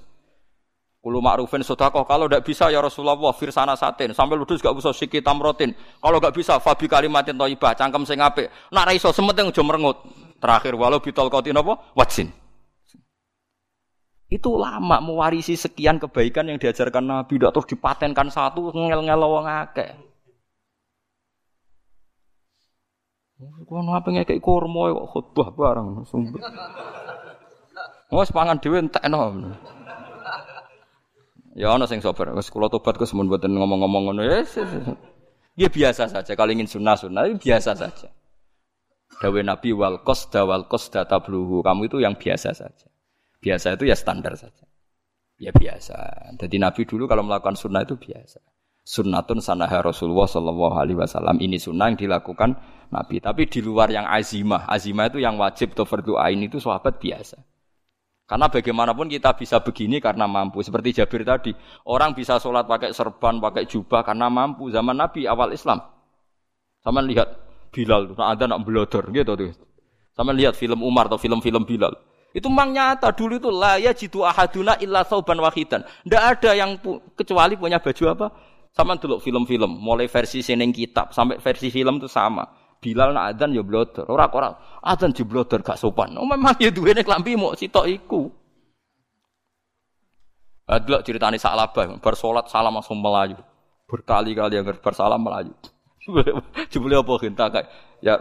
[1.01, 5.23] Kulu ma'rufin sodakoh, kalau tidak bisa ya Rasulullah firsana satin, sampai ludus gak bisa sikit
[5.23, 5.73] tamrotin.
[6.03, 8.51] Kalau gak bisa fabi kalimatin toibah, cangkem sing ape.
[8.75, 10.03] Nak raiso semet yang merengut.
[10.37, 11.95] Terakhir walau bitol kotin apa?
[11.95, 12.29] Wajin.
[14.27, 19.23] Itu lama mewarisi sekian kebaikan yang diajarkan Nabi, tidak terus dipatenkan satu ngel-ngel.
[23.37, 26.41] Kau apa ngekek kurma kok khutbah bareng sumber.
[28.09, 29.53] Wes pangan dhewe entekno.
[31.53, 32.33] Ya ana sing sabar.
[32.33, 34.23] Wes kula tobat Gus mun mboten ngomong-ngomong ngono.
[34.25, 34.73] Yes, yes.
[35.57, 38.09] Ya biasa saja kalau ingin sunnah-sunnah biasa saja.
[39.21, 41.61] Dawe Nabi wal qasda wal qasda tabluhu.
[41.61, 42.89] Kamu itu yang biasa saja.
[43.41, 44.65] Biasa itu ya standar saja.
[45.37, 45.97] Ya biasa.
[46.41, 48.41] Jadi Nabi dulu kalau melakukan sunnah itu biasa.
[48.87, 51.43] Sunnatun sanaha Rasulullah Shallallahu Alaihi Wasallam.
[51.43, 52.55] Ini sunnah yang dilakukan
[52.95, 53.19] Nabi.
[53.19, 54.71] Tapi di luar yang azimah.
[54.71, 57.35] Azimah itu yang wajib atau fardu itu sahabat biasa.
[58.31, 60.63] Karena bagaimanapun kita bisa begini karena mampu.
[60.63, 61.51] Seperti Jabir tadi,
[61.87, 64.71] orang bisa sholat pakai serban, pakai jubah karena mampu.
[64.71, 65.83] Zaman Nabi awal Islam,
[66.83, 67.43] sama lihat
[67.75, 69.51] Bilal, nah ada nak belodor gitu tuh.
[70.15, 71.93] Sama lihat film Umar atau film-film Bilal.
[72.33, 75.87] Itu memang nyata dulu itu lah ya jitu ahaduna illa sauban wahidan.
[76.07, 78.27] Tidak ada yang pu kecuali punya baju apa?
[78.77, 82.45] Sama dulu film-film, mulai versi seneng kitab sampai versi film itu sama.
[82.77, 84.05] Bilal nak adzan ya blodor.
[84.05, 84.53] Ora-ora
[84.85, 86.13] adzan di blodor gak sopan.
[86.21, 88.29] Oh memang ya duwene klambi mau sitok iku.
[90.69, 93.39] Adlok ceritane Sa'labah, bar salat salam langsung melayu.
[93.89, 95.55] Berkali-kali yang bersalam melayu.
[96.71, 97.67] Jebule apa kita kayak
[98.05, 98.15] ya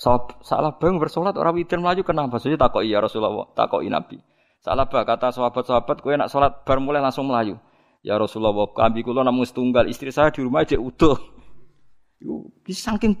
[0.00, 2.40] salah bang bersolat orang witir melayu kenapa?
[2.40, 4.16] Saya takoi ya Rasulullah, takoi Nabi.
[4.64, 7.56] Salah bah kata sahabat-sahabat, kue nak sholat bar mulai langsung melayu.
[8.00, 11.20] Ya Rasulullah, kami kulo namun setunggal istri saya di rumah aja utuh.
[12.64, 13.16] Bisa saking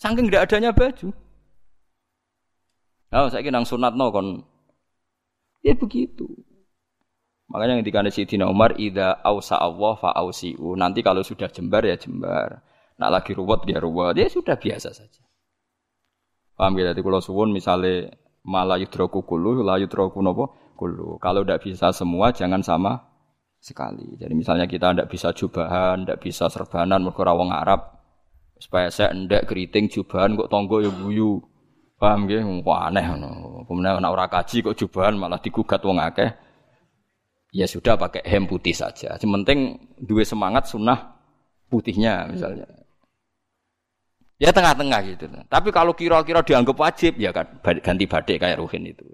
[0.00, 1.12] saking tidak adanya baju.
[3.12, 4.44] Oh, saya kira sunat no kon.
[5.60, 6.26] Ya begitu.
[7.46, 10.74] Makanya ketika Sayyidina Umar ida ausa Allah fa ausiu.
[10.74, 12.64] Nanti kalau sudah jembar ya jembar.
[12.98, 14.18] Nak lagi ruwet dia ruwet.
[14.18, 15.22] Ya sudah biasa saja.
[16.58, 16.90] Paham ya?
[16.90, 21.20] Jadi kalau suwun misalnya malah yudroku kulu, la yudroku nopo kulu.
[21.22, 23.15] Kalau tidak bisa semua jangan sama
[23.60, 24.16] sekali.
[24.16, 27.80] Jadi misalnya kita tidak bisa jubahan, tidak bisa serbanan, mereka wong Arab.
[28.56, 31.44] Supaya saya ndak keriting jubahan kok tonggo ya guyu.
[31.96, 32.44] Paham nggih?
[32.64, 33.64] Wah aneh no.
[33.68, 36.28] Kemudian anak ora kaji kok jubahan malah digugat wong akeh.
[37.52, 39.16] Ya sudah pakai hem putih saja.
[39.16, 41.16] Sementing dua semangat sunnah
[41.72, 42.68] putihnya misalnya.
[44.36, 45.24] Ya tengah-tengah gitu.
[45.48, 47.48] Tapi kalau kira-kira dianggap wajib ya kan
[47.80, 49.04] ganti badai kayak Ruhin itu.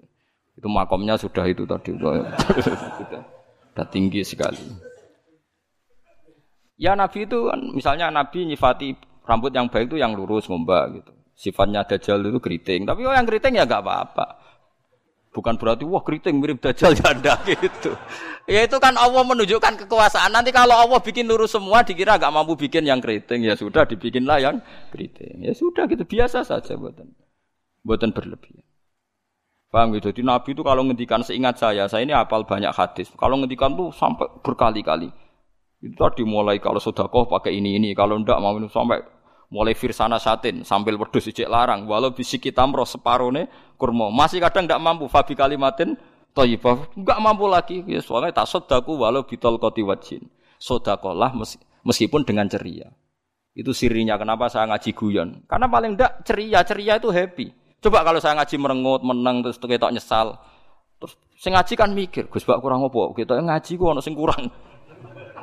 [0.59, 1.95] Itu makomnya sudah itu tadi.
[3.73, 4.61] Sudah tinggi sekali.
[6.77, 8.93] Ya Nabi itu kan, misalnya Nabi nyifati
[9.25, 11.11] rambut yang baik itu yang lurus ngombak gitu.
[11.33, 12.85] Sifatnya dajjal itu keriting.
[12.85, 14.37] Tapi oh yang keriting ya nggak apa-apa.
[15.33, 17.97] Bukan berarti wah keriting mirip dajjal janda gitu.
[18.45, 20.29] Ya itu kan Allah menunjukkan kekuasaan.
[20.29, 24.37] Nanti kalau Allah bikin lurus semua dikira nggak mampu bikin yang keriting ya sudah dibikinlah
[24.37, 24.61] yang
[24.93, 25.41] keriting.
[25.41, 27.09] Ya sudah gitu biasa saja buatan
[27.81, 28.61] buatan berlebihan.
[29.73, 30.13] Paham gitu.
[30.13, 33.09] Jadi Nabi itu kalau ngendikan seingat saya, saya ini hafal banyak hadis.
[33.17, 35.09] Kalau ngendikan tuh sampai berkali-kali.
[35.81, 39.01] Itu tadi mulai kalau sodakoh pakai ini ini, kalau ndak mau minum sampai
[39.49, 41.89] mulai firsana satin sambil berdus ijek larang.
[41.89, 43.49] Walau bisik kita meroh separone
[43.81, 44.13] kurma.
[44.13, 45.97] Masih kadang ndak mampu fabi kalimatin
[46.37, 46.93] toyibah.
[46.93, 47.81] Nggak mampu lagi.
[47.89, 50.29] Ya, soalnya tak sodaku walau bitol koti wajin.
[50.61, 51.33] Sodakolah
[51.81, 52.93] meskipun dengan ceria.
[53.57, 55.49] Itu sirinya kenapa saya ngaji guyon.
[55.49, 57.62] Karena paling ndak ceria, ceria itu happy.
[57.83, 60.39] Coba kalau saya ngaji merengut, menang terus ketok nyesal.
[61.03, 63.11] Terus sing ngaji kan mikir, Gus Bak kurang apa?
[63.11, 64.47] Kita ngaji kok ono sing kurang.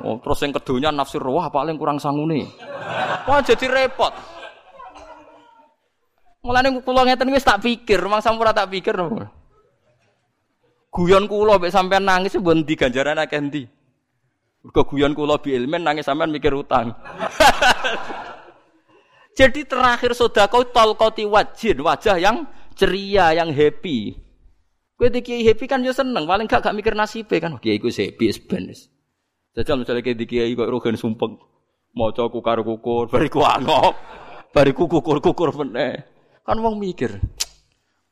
[0.01, 2.49] Oh, terus yang kedunya nafsir wah paling kurang sangune.
[3.29, 4.09] Wah jadi repot.
[6.41, 8.97] Mulane kula ngeten wis tak pikir, mang sampura tak pikir.
[10.89, 13.69] Guyon kula mek sampean nangis mbon ndi ganjaran akeh ndi.
[14.65, 16.97] Mergo guyon kula bi ilmen nangis sampean mikir utang.
[19.41, 22.45] Jadi terakhir sodako tolkoti wajin, wajah yang
[22.77, 24.13] ceria, yang happy.
[24.93, 27.57] Kue kiai happy kan yo seneng, paling gak gak mikir nasib kan.
[27.57, 28.93] Kiai ku happy sebenes.
[29.57, 31.41] Jajal misalnya kayak kiai kok rogen sumpeng,
[31.97, 33.97] mau coba kukar kukur, bariku angop,
[34.53, 36.05] bariku kukur kukur meneh.
[36.45, 37.17] Kan wong mikir,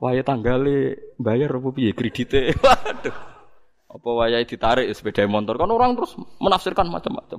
[0.01, 2.51] waya tanggale bayar apa piye kredite.
[2.65, 3.15] Waduh.
[3.89, 7.37] Apa waya ditarik sepeda motor kan orang terus menafsirkan macam-macam.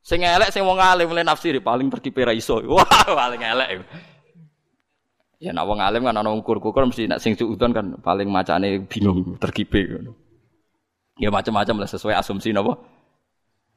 [0.00, 2.56] Sing elek sing wong alim mulai nafsiri paling tertipe ra iso.
[2.72, 3.84] Wah, paling elek.
[5.40, 9.36] Ya nak wong alim kan ana ukur-ukur mesti nak sing suudon kan paling macane bingung
[9.40, 10.12] terkipe ngono.
[11.20, 12.80] Ya macam-macam lah sesuai asumsi napa.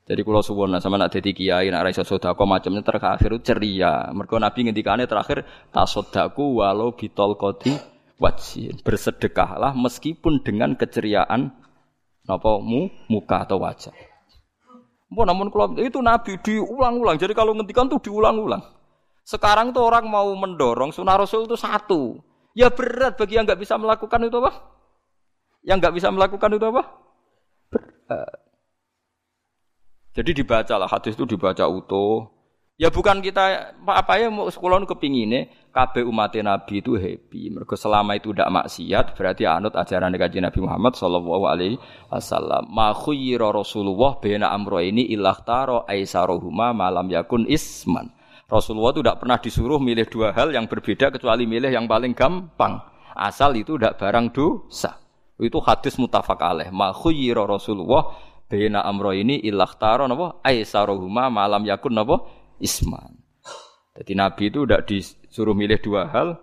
[0.03, 4.11] Jadi kalau suwon sama nak dadi kiai nak ra iso sedekah macamnya terakhir ceria.
[4.11, 7.71] Mergo Nabi ngendikane terakhir tasodaku walau bitol koti
[8.19, 11.55] wajib bersedekahlah meskipun dengan keceriaan
[12.27, 14.12] napa mu muka atau wajah.
[15.13, 17.21] Mau namun kalau itu Nabi diulang-ulang.
[17.21, 18.65] Jadi kalau ngendikan tuh diulang-ulang.
[19.21, 22.17] Sekarang tuh orang mau mendorong sunnah Rasul itu satu.
[22.57, 24.51] Ya berat bagi yang nggak bisa melakukan itu apa?
[25.61, 26.83] Yang nggak bisa melakukan itu apa?
[27.69, 28.37] Berat.
[30.13, 32.32] Jadi dibacalah hadis itu dibaca utuh.
[32.73, 37.53] Ya bukan kita apa ya mau sekolah kepingine KB umat Nabi itu happy.
[37.53, 41.77] Mereka selama itu tidak maksiat berarti anut ajaran kaji Nabi Muhammad Shallallahu Alaihi
[42.09, 42.73] Wasallam.
[42.73, 48.09] Ma Rasulullah bena amro ini ilah taro aisarohuma malam yakun isman.
[48.49, 52.81] Rasulullah itu tidak pernah disuruh milih dua hal yang berbeda kecuali milih yang paling gampang.
[53.13, 54.97] Asal itu tidak barang dosa.
[55.37, 56.73] Itu hadis mutafak alaih.
[56.73, 58.17] Ma Rasulullah
[58.49, 63.19] bena amro ini ilah taro napa aisarohuma malam yakun napa isman.
[63.93, 66.39] Jadi Nabi itu tidak disuruh milih dua hal,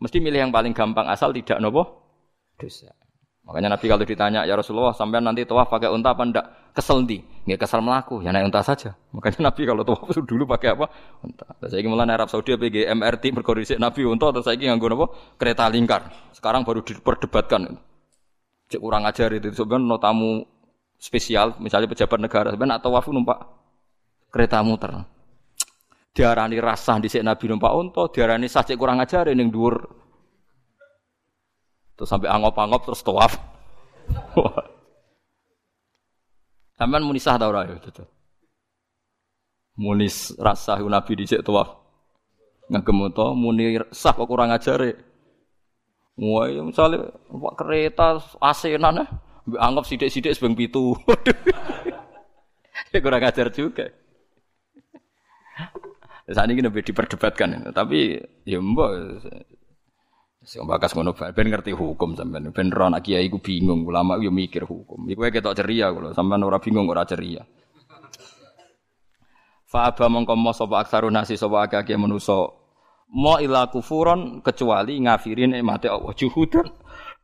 [0.00, 1.84] mesti milih yang paling gampang asal tidak nopo
[2.58, 2.90] dosa.
[3.46, 6.46] Makanya Nabi kalau ditanya ya Rasulullah sampai nanti tawaf pakai unta apa ndak?
[6.76, 7.24] Kesel ndi?
[7.48, 8.92] Nggak kesel melaku, ya naik unta saja.
[9.14, 10.90] Makanya Nabi kalau tawaf dulu pakai apa?
[11.22, 11.46] Unta.
[11.62, 15.06] Terus saya mulai Arab Saudi PG MRT berkoordinasi Nabi unta terus saya nganggo nopo?
[15.38, 16.12] Kereta lingkar.
[16.34, 17.78] Sekarang baru diperdebatkan.
[18.68, 20.44] Cek kurang ajar itu sebenarnya no tamu
[21.00, 23.38] spesial, misalnya pejabat negara sebenarnya atau wafu numpak
[24.28, 24.92] kereta muter
[26.18, 29.86] diarani rasah di Nabi numpak unta, diarani sah kurang ajar ning dhuwur.
[31.94, 33.38] Terus sampai angop-angop terus tawaf.
[36.78, 38.02] Sampeyan muni sah ta ora ya itu.
[39.78, 40.10] Muni
[40.42, 41.78] rasah Nabi dhisik tawaf.
[42.66, 44.98] Ngagem unta muni sah kok kurang ajar e.
[46.18, 49.06] Wah, ya misalnya pak kereta asenan ya,
[49.62, 50.98] anggap sidik-sidik sebeng pitu.
[53.06, 53.86] kurang ajar juga.
[56.28, 59.24] Saat ini lebih diperdebatkan, tapi ya mbak,
[60.48, 62.48] Sing bakas ngono ben ngerti hukum sampean.
[62.54, 65.04] Ben ro anak kiai ku bingung, ulama yo mikir hukum.
[65.04, 67.44] Iku ketok ceria kula, sampean ora bingung ora ceria.
[69.68, 72.48] Fa aba mongko mo sapa aksarun nasi sapa akeh manusa.
[73.12, 76.16] Mo ila kufuron kecuali ngafirin nikmate Allah.
[76.16, 76.64] Juhudan.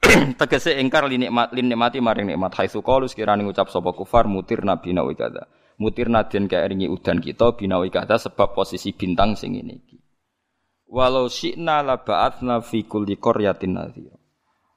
[0.40, 2.52] Tegese ingkar li nikmat nikmati maring nikmat.
[2.60, 5.48] Haitsu qalu sekirane ngucap sapa kufar mutir nabi na kada
[5.78, 9.78] mutir nadien ringi udan kita binawi kata sebab posisi bintang sing ini.
[10.94, 14.14] Walau syi'na la ba'atsna fi kulli qaryatin nadhira.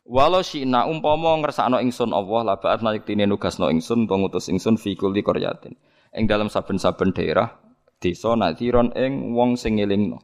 [0.08, 4.98] Walau syi'na umpama ngersakno ingsun Allah la ba'atsna yektine nugasno ingsun utawa ngutus ingsun fi
[4.98, 5.78] kulli qaryatin.
[6.18, 7.54] Ing dalam saben-saben daerah
[8.02, 10.18] desa nadhiron ing wong sing ngelingno.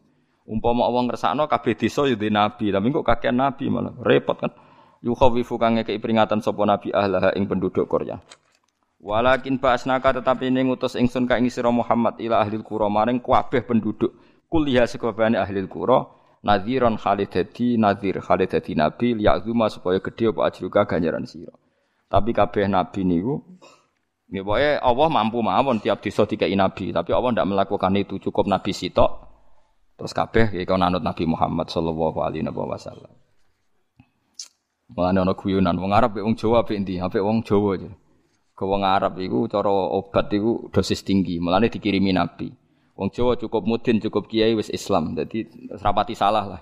[0.49, 2.73] Umpama wong ngersakno kabeh desa yo nabi.
[2.73, 4.51] Tapi kok kakek nabi malah repot kan.
[5.03, 8.23] Yukhawifu kang ngekeki peringatan sapa nabi ahlaha ing penduduk Korea
[9.03, 14.15] Walakin ba'asnaka tetapi ini ngutus ingsun ka ing Muhammad ila ahli qura maring kabeh penduduk
[14.47, 16.07] kuliah sekabehane ahli qura
[16.39, 21.51] nadhiran khalid dadi nadhir khalid dadi nabi liya'zuma supaya gedhe apa ajruka ganjaran sira.
[22.07, 23.43] Tapi kabeh nabi niku
[24.31, 28.47] nggih pokoke Allah mampu mawon tiap desa dikai nabi, tapi Allah ndak melakukan itu cukup
[28.47, 29.35] nabi sitok.
[29.99, 33.13] Terus kabeh iki anut Nabi Muhammad sallallahu alaihi wasallam.
[34.89, 36.97] Mulane ana guyonan wong Arab wong Jawa apik endi?
[36.97, 37.89] Apik wong Jawa aja.
[38.53, 42.53] Ke wong Arab iku cara obat iku dosis tinggi, melane dikirimi Nabi.
[42.93, 45.17] Wong Jawa cukup mudin, cukup kiai wis Islam.
[45.17, 45.49] Jadi
[45.81, 46.61] rapati salah lah.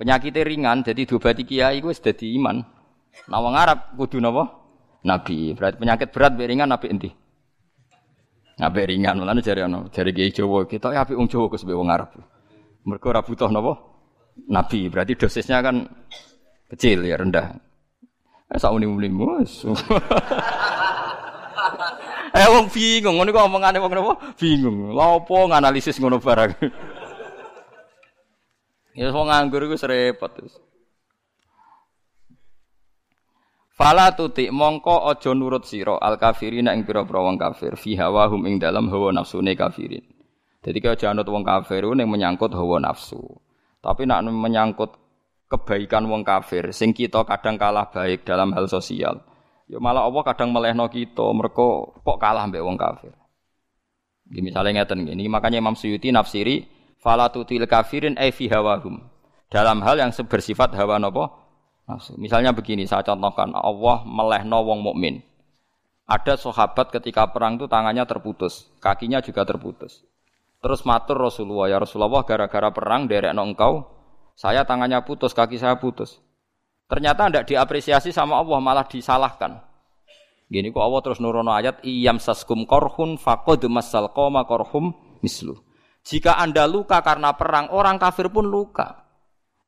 [0.00, 2.64] Penyakitnya ringan, jadi diobati kiai wis dadi iman.
[3.28, 4.48] Nah wong Arab kudu napa?
[5.04, 5.52] Nabi.
[5.52, 7.10] Berarti penyakit berat be ringan nabi endi?
[8.58, 11.92] Nabi ringan, mulane jare ana, jare kiai Jawa, kita ya apik wong Jawa kus wong
[11.92, 12.16] Arab.
[12.88, 13.52] Mergo ora butuh?
[13.52, 14.88] Nabi.
[14.88, 15.84] Berarti dosisnya kan
[16.72, 17.52] kecil ya, rendah.
[18.48, 19.44] Eh sauni-unimu.
[22.34, 24.14] Eh wong bingung, ngono kok omongane wong napa?
[24.36, 24.92] Bingung.
[24.92, 26.52] Lha opo nganalisis ngono barang.
[28.98, 30.54] ya wong nganggur iku repot terus.
[33.78, 38.58] Fala tuti mongko aja nurut sira al kafirin ing pira-pira wong kafir fi hawahum ing
[38.58, 40.02] dalam hawa nafsune kafirin.
[40.66, 43.22] Jadi kaya aja anut wong kafir ning menyangkut hawa nafsu.
[43.78, 44.98] Tapi nak menyangkut
[45.46, 49.27] kebaikan wong kafir sing kita kadang kalah baik dalam hal sosial.
[49.68, 53.12] Ya malah Allah kadang melehno kita, mereka kok kalah mbek wong kafir.
[54.28, 56.64] Gini misalnya ngeten gini, makanya Imam Suyuti nafsiri
[57.00, 59.04] falatutil kafirin ay fi hawahum.
[59.48, 62.16] Dalam hal yang bersifat hawa nafsu.
[62.20, 65.24] Misalnya begini, saya contohkan Allah melehno wong mukmin.
[66.04, 70.04] Ada sahabat ketika perang itu tangannya terputus, kakinya juga terputus.
[70.60, 73.88] Terus matur Rasulullah, ya Rasulullah gara-gara perang derek engkau,
[74.36, 76.20] saya tangannya putus, kaki saya putus.
[76.88, 79.60] Ternyata tidak diapresiasi sama Allah, malah disalahkan.
[80.48, 85.60] Gini kok Allah terus nurono ayat iyam saskum korhun fakod masal koma korhum mislu.
[86.00, 89.04] Jika anda luka karena perang, orang kafir pun luka.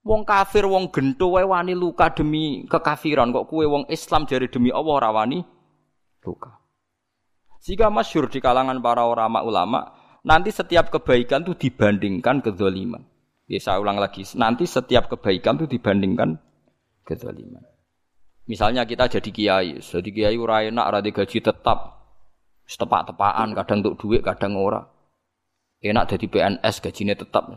[0.01, 3.29] Wong kafir, wong gento wani luka demi kekafiran.
[3.37, 5.45] Kok kue wong Islam jadi demi Allah rawani
[6.25, 6.57] luka.
[7.61, 9.81] Jika masyur di kalangan para ulama ulama,
[10.25, 13.05] nanti setiap kebaikan itu dibandingkan kezaliman.
[13.45, 16.41] Ya saya ulang lagi, nanti setiap kebaikan itu dibandingkan
[17.11, 17.67] kezaliman.
[18.47, 21.79] Misalnya kita jadi kiai, jadi kiai ora enak, ora gaji tetap,
[22.67, 24.87] setepak-tepakan, kadang untuk duit, kadang ora.
[25.83, 27.51] Enak jadi PNS, gajinya tetap.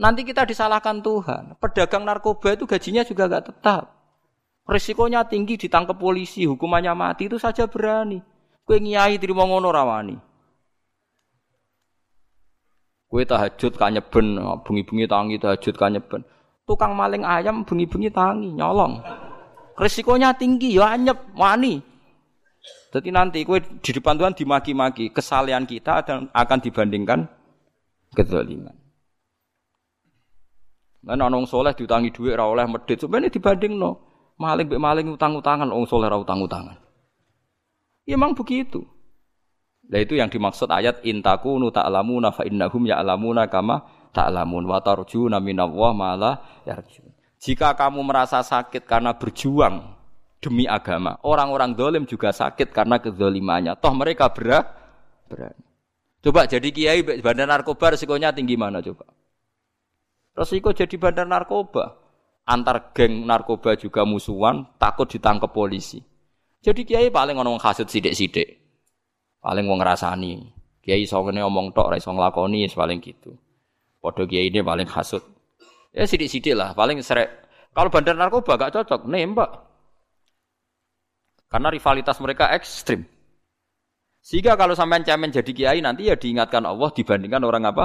[0.00, 1.60] Nanti kita disalahkan Tuhan.
[1.60, 4.00] Pedagang narkoba itu gajinya juga gak tetap.
[4.64, 8.22] Risikonya tinggi ditangkap polisi, hukumannya mati itu saja berani.
[8.62, 10.16] Kue ngiai terima ngono rawani.
[13.10, 16.22] Kue tahajud kanyeben, bungi-bungi tangi tahajud kanyeben.
[16.70, 19.02] Tukang maling ayam bungi-bungi tangi, nyolong.
[19.74, 21.82] Resikonya tinggi, ya anyep, wani.
[22.94, 27.26] Jadi nanti kue di depan Tuhan dimaki-maki, kesalahan kita akan dibandingkan
[28.14, 28.78] kezaliman.
[31.02, 34.06] Nah, nong soleh diutangi duit ra oleh medit, sebenarnya dibanding no.
[34.38, 36.78] Maling be maling utang-utangan, orang soleh ra utang-utangan.
[38.06, 38.86] Ya emang begitu.
[39.90, 45.38] Nah itu yang dimaksud ayat intaku nu ta'lamuna fa innahum ya'lamuna kama ta'lamun wa tarjuna
[45.38, 46.32] minallah ma la
[46.66, 47.10] yarjun.
[47.40, 49.96] Jika kamu merasa sakit karena berjuang
[50.44, 53.80] demi agama, orang-orang dolim juga sakit karena kezolimannya.
[53.80, 54.68] Toh mereka berat,
[55.30, 55.64] berani.
[56.20, 59.08] Coba jadi kiai bandar narkoba resikonya tinggi mana coba?
[60.36, 61.96] Resiko jadi bandar narkoba.
[62.44, 66.04] Antar geng narkoba juga musuhan, takut ditangkap polisi.
[66.60, 68.60] Jadi kiai paling ngomong kasut sidik-sidik.
[69.40, 70.52] Paling mau ngerasani.
[70.84, 73.32] Kiai songene ngomong tok, song lakoni, paling gitu.
[74.00, 75.20] Podo kiai ini paling kasut.
[75.92, 77.28] Ya sidik-sidik lah, paling seret.
[77.76, 79.50] Kalau bandar narkoba gak cocok, nembak.
[81.50, 83.04] Karena rivalitas mereka ekstrim.
[84.20, 87.84] Sehingga kalau sampean cemen jadi kiai nanti ya diingatkan Allah dibandingkan orang apa?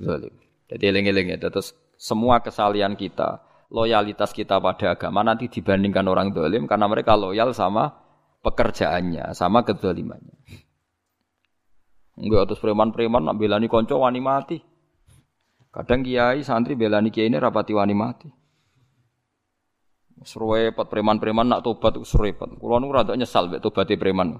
[0.00, 0.34] Zalim.
[0.68, 1.38] Jadi eling-eling ya.
[1.38, 7.52] Terus semua kesalian kita, loyalitas kita pada agama nanti dibandingkan orang zalim karena mereka loyal
[7.52, 7.92] sama
[8.42, 10.36] pekerjaannya, sama kezalimannya.
[12.18, 14.58] Enggak terus preman-preman nak belani konco wani mati.
[15.72, 18.28] Kadang kiai santri belani kiai ini rapati wani mati.
[20.22, 22.60] Serepet preman-preman nak tobat itu serepet.
[22.60, 24.38] Kulo nu rada nyesal mek tobaté preman.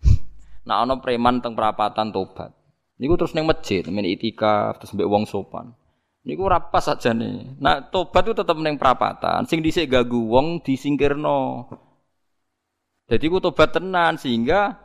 [0.68, 2.54] Nak ana preman teng perapatan tobat.
[2.96, 5.76] Niku terus neng masjid, men itikaf terus mbek wong sopan.
[6.24, 7.60] Niku ora pas aja nih.
[7.60, 9.44] Nah tobat itu tetep neng perapatan.
[9.44, 11.68] Sing dhisik gagu wong disingkirno.
[13.08, 14.80] Jadi ku tobat tenan sehingga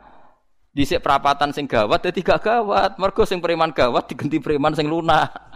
[0.76, 3.00] dhisik perapatan sing gawat dadi gak gawat.
[3.00, 5.32] Mergo sing preman gawat diganti preman sing lunak.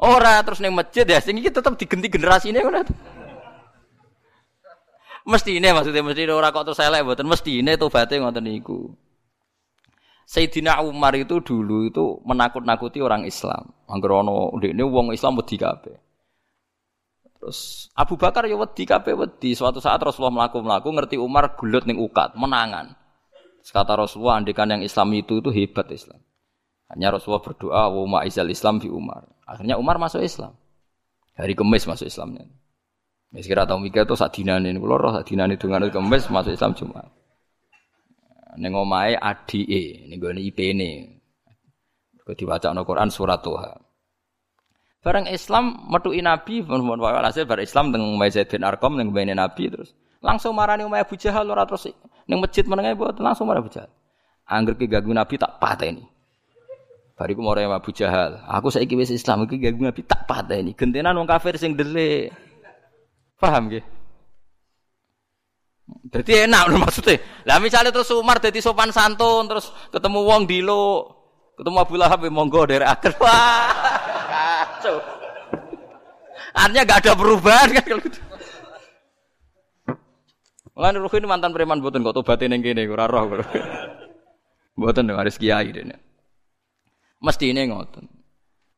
[0.00, 2.82] Ora terus neng masjid ya, sing iki tetep digenti generasi ini ngono.
[5.30, 8.96] Ini maksudnya mesti orang kok terus elek mboten mesti ini tobaté ngoten niku.
[10.24, 13.74] Sayyidina Umar itu dulu itu menakut-nakuti orang Islam.
[13.90, 15.98] Angger ana ndekne wong Islam wedi kabeh.
[17.40, 19.52] Terus Abu Bakar ya wedi kabeh wedi.
[19.58, 22.94] Suatu saat Rasulullah melaku-melaku ngerti Umar gulut ning ukat, menangan.
[23.60, 26.22] Kata Rasulullah andikan yang Islam itu itu hebat Islam.
[26.90, 29.26] Hanya Rasulullah berdoa, wa ma'izal Islam fi Umar.
[29.50, 30.54] Akhirnya Umar masuk Islam.
[31.34, 32.46] Hari Kemis masuk Islamnya.
[33.34, 36.78] Ya sekira tahu mikir itu saat dinane ini, roh saat dinane dengan Kemis masuk Islam
[36.78, 37.10] Jumat.
[38.54, 41.18] Neng omae ADE, ning gone IP ini.
[42.22, 43.78] Kau dibaca no Quran surat Tuhan.
[45.00, 49.32] Bareng Islam metuki Nabi, mohon hasil bareng Islam dengan Umay Zaid bin Arkom dengan Mbak
[49.32, 49.90] Nabi terus
[50.20, 51.88] langsung marani Umay Abu Jahal ora terus
[52.28, 53.88] neng masjid menengah buat langsung marah Abu Jahal.
[54.44, 56.04] Angger ke gagu Nabi tak patah ini.
[57.20, 58.40] Bariku mau Abu Jahal.
[58.48, 60.24] Aku saiki wis Islam iki gak Nabi tak
[60.56, 60.72] ini.
[60.72, 62.32] Gentenan wong kafir sing delik.
[63.36, 63.84] Paham nggih?
[66.16, 67.20] Jadi enak lho maksudnya.
[67.44, 71.12] Lah misalnya terus Umar jadi sopan santun terus ketemu wong dilo,
[71.60, 73.12] ketemu Abu Lahab monggo dari akhir.
[73.20, 73.68] Wah.
[74.80, 74.96] Kacau.
[76.56, 78.20] Artinya gak ada perubahan kan kalau gitu.
[80.72, 83.28] Lan Ruhin mantan preman boten kok tobatin yang kene ora roh.
[84.80, 86.09] Boten harus kiai dene.
[87.20, 88.08] Mesti ini ngoten.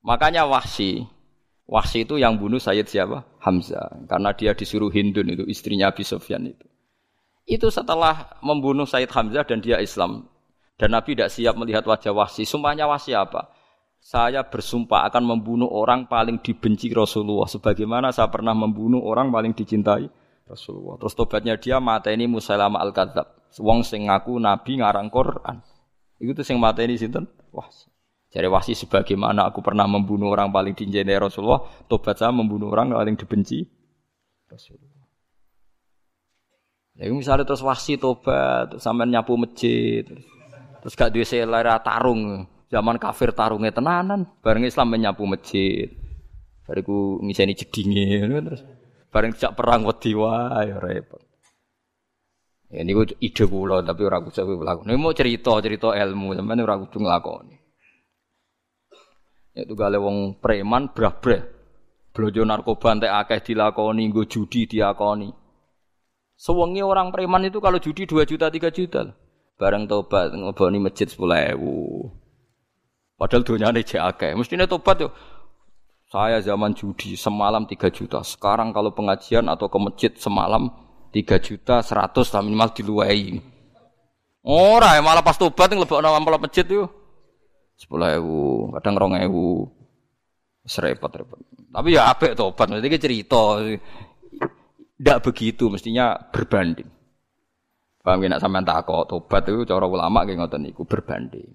[0.02, 1.06] Makanya Wahsi,
[1.62, 3.22] Wahsi itu yang bunuh Sayyid siapa?
[3.38, 4.02] Hamzah.
[4.10, 6.66] Karena dia disuruh Hindun itu, istrinya Abi Sufyan itu.
[7.46, 10.26] Itu setelah membunuh Sayyid Hamzah dan dia Islam.
[10.74, 12.42] Dan Nabi tidak siap melihat wajah Wahsi.
[12.42, 13.54] Sumpahnya Wahsi apa?
[14.02, 17.46] Saya bersumpah akan membunuh orang paling dibenci Rasulullah.
[17.46, 20.10] Sebagaimana saya pernah membunuh orang paling dicintai
[20.50, 20.98] Rasulullah.
[20.98, 23.54] Terus tobatnya dia mata ini Musailama al-Kadzab.
[23.62, 25.62] Wong sing ngaku Nabi ngarang Quran.
[26.18, 27.30] Itu tuh sing mata ini sinten?
[27.54, 27.91] Wahsi.
[28.32, 33.12] Jadi wasi sebagaimana aku pernah membunuh orang paling dicintai Rasulullah, tobat saya membunuh orang paling
[33.12, 33.60] dibenci
[34.48, 35.04] Rasulullah.
[36.96, 40.24] Ya misalnya terus wasi tobat, sampai nyapu masjid, terus,
[40.80, 45.92] terus gak duwe selera tarung, zaman kafir tarungnya tenanan, bareng Islam menyapu masjid.
[46.64, 48.62] Bariku ngiseni jedinge terus
[49.12, 51.20] bareng jak perang wedi wae ya repot.
[52.72, 54.88] Ya niku ide kula tapi ora kudu lakon.
[54.88, 57.61] Ini mau cerita-cerita ilmu, sampeyan ora kudu nglakoni.
[59.52, 61.44] Itu gale wong preman brah-breh.
[62.12, 65.32] Blojo narkoba entek akeh dilakoni, nggo judi diakoni.
[66.36, 69.14] Sewengi orang preman itu kalau judi 2 juta 3 juta.
[69.60, 71.54] Bareng tobat ngeboni masjid 10.000.
[73.14, 74.34] Padahal dunia ini akeh.
[74.34, 75.14] Mestinya tobat yo.
[76.10, 78.20] Saya zaman judi semalam 3 juta.
[78.26, 80.68] Sekarang kalau pengajian atau ke masjid semalam
[81.14, 83.38] 3 juta 100 lah minimal diluai.
[84.42, 86.90] Ora, malah pas tobat ngelebokno amplop masjid yo.
[87.78, 89.82] 10.000, kadang 2.000.
[90.62, 91.38] Serepot-repot.
[91.74, 93.58] Tapi ya apik tobat, mesti cerita.
[93.58, 96.86] Tidak begitu, mestinya berbanding.
[98.02, 101.50] Paham ya, sampean takok tobat itu cara ulama kayak ngoten niku berbanding.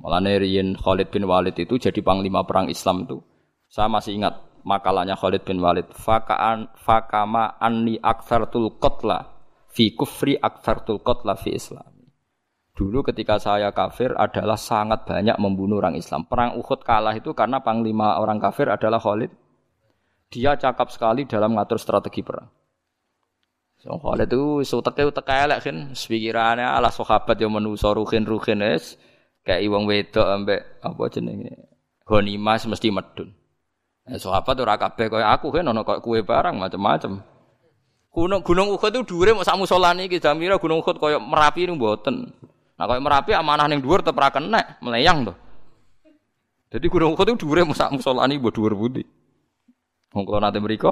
[0.00, 3.20] Malah riyen Khalid bin Walid itu jadi panglima perang Islam itu.
[3.68, 5.92] Saya masih ingat makalahnya Khalid bin Walid.
[5.92, 9.28] Fakaan fakama anni aktsartul qatla
[9.68, 11.99] fi kufri aktsartul qatla fi Islam.
[12.74, 16.24] Dulu ketika saya kafir adalah sangat banyak membunuh orang Islam.
[16.24, 19.32] Perang Uhud kalah itu karena panglima orang kafir adalah Khalid.
[20.30, 22.46] Dia cakap sekali dalam mengatur strategi perang.
[23.80, 29.00] So, Khalid itu suteke utek elek kan, pikirannya ala sahabat yang menuso ruhin ruhin es,
[29.40, 31.52] kayak iwang wedok ambek apa jenenge
[32.04, 33.32] ghanimah mesti medun.
[34.10, 37.22] Eh, sahabat ora kabeh kaya aku kan ono kaya kue barang macam-macam.
[38.10, 41.78] Gunung Gunung Uhud itu dhuwure mau sak musolane iki jamira Gunung Uhud kaya Merapi niku
[41.78, 42.34] mboten.
[42.80, 45.36] Nah kaya Merapi amanah ning dhuwur tetep ra kenek, meleyang to.
[46.72, 49.04] Jadi Gunung Uhud itu dhuwure mau sak musolane mbok dhuwur pundi.
[50.16, 50.88] Wong kula nate mriku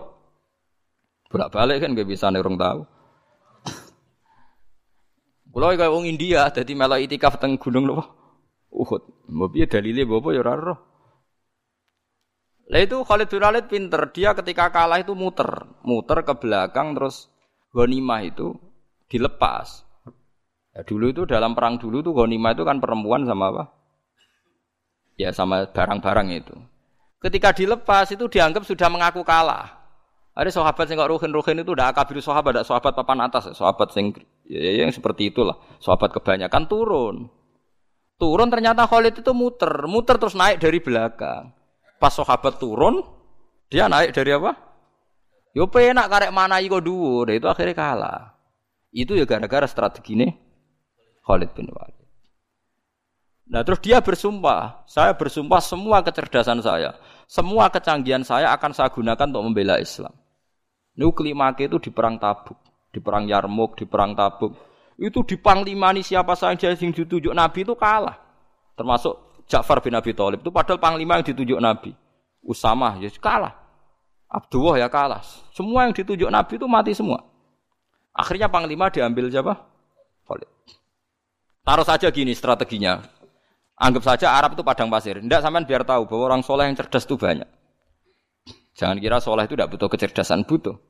[1.32, 2.84] Bolak balik kan gak bisa nerong tahu.
[5.48, 8.04] Kalau kayak orang India, jadi malah itikaf teng gunung loh.
[8.68, 9.26] Uhud.
[9.32, 10.76] Mbok piye dalile ya ora
[12.68, 14.02] Lah itu Khalid bin Khalid pinter.
[14.12, 17.32] Dia ketika kalah itu muter, muter ke belakang terus
[17.72, 18.52] ghanimah itu
[19.08, 19.87] dilepas.
[20.78, 23.64] Ya, dulu itu dalam perang dulu tuh ghanimah itu kan perempuan sama apa?
[25.18, 26.54] Ya sama barang-barang itu.
[27.18, 29.74] Ketika dilepas itu dianggap sudah mengaku kalah.
[30.38, 33.90] Ada sahabat yang nggak ruhin ruhin itu udah akabir sahabat, ada sahabat papan atas, sahabat
[33.98, 34.14] yang
[34.46, 35.58] ya, ya, yang seperti itulah.
[35.82, 37.26] Sahabat kebanyakan turun,
[38.22, 41.50] turun ternyata Khalid itu muter, muter terus naik dari belakang.
[41.98, 43.02] Pas sahabat turun,
[43.66, 44.54] dia naik dari apa?
[45.58, 48.38] Yo penak karek mana iko dua, itu akhirnya kalah.
[48.94, 50.47] Itu ya gara-gara strategi ini
[51.28, 52.08] Khalid bin Walid.
[53.52, 56.96] Nah terus dia bersumpah, saya bersumpah semua kecerdasan saya,
[57.28, 60.12] semua kecanggihan saya akan saya gunakan untuk membela Islam.
[60.96, 62.56] Niku kelimake itu di perang Tabuk,
[62.88, 64.56] di perang Yarmuk, di perang Tabuk.
[64.98, 68.18] Itu di panglimani siapa saja yang ditunjuk Nabi itu kalah.
[68.74, 71.94] Termasuk Ja'far bin Abi Thalib itu padahal panglima yang ditunjuk Nabi.
[72.42, 73.54] Usamah ya kalah.
[74.28, 75.22] Abdullah ya kalah.
[75.54, 77.22] Semua yang ditunjuk Nabi itu mati semua.
[78.12, 79.54] Akhirnya panglima diambil siapa?
[80.26, 80.57] Khalid.
[81.68, 83.04] Taruh saja gini strateginya.
[83.76, 85.20] Anggap saja Arab itu padang pasir.
[85.20, 87.44] Tidak sampean biar tahu bahwa orang soleh yang cerdas itu banyak.
[88.72, 90.80] Jangan kira soleh itu tidak butuh kecerdasan, butuh.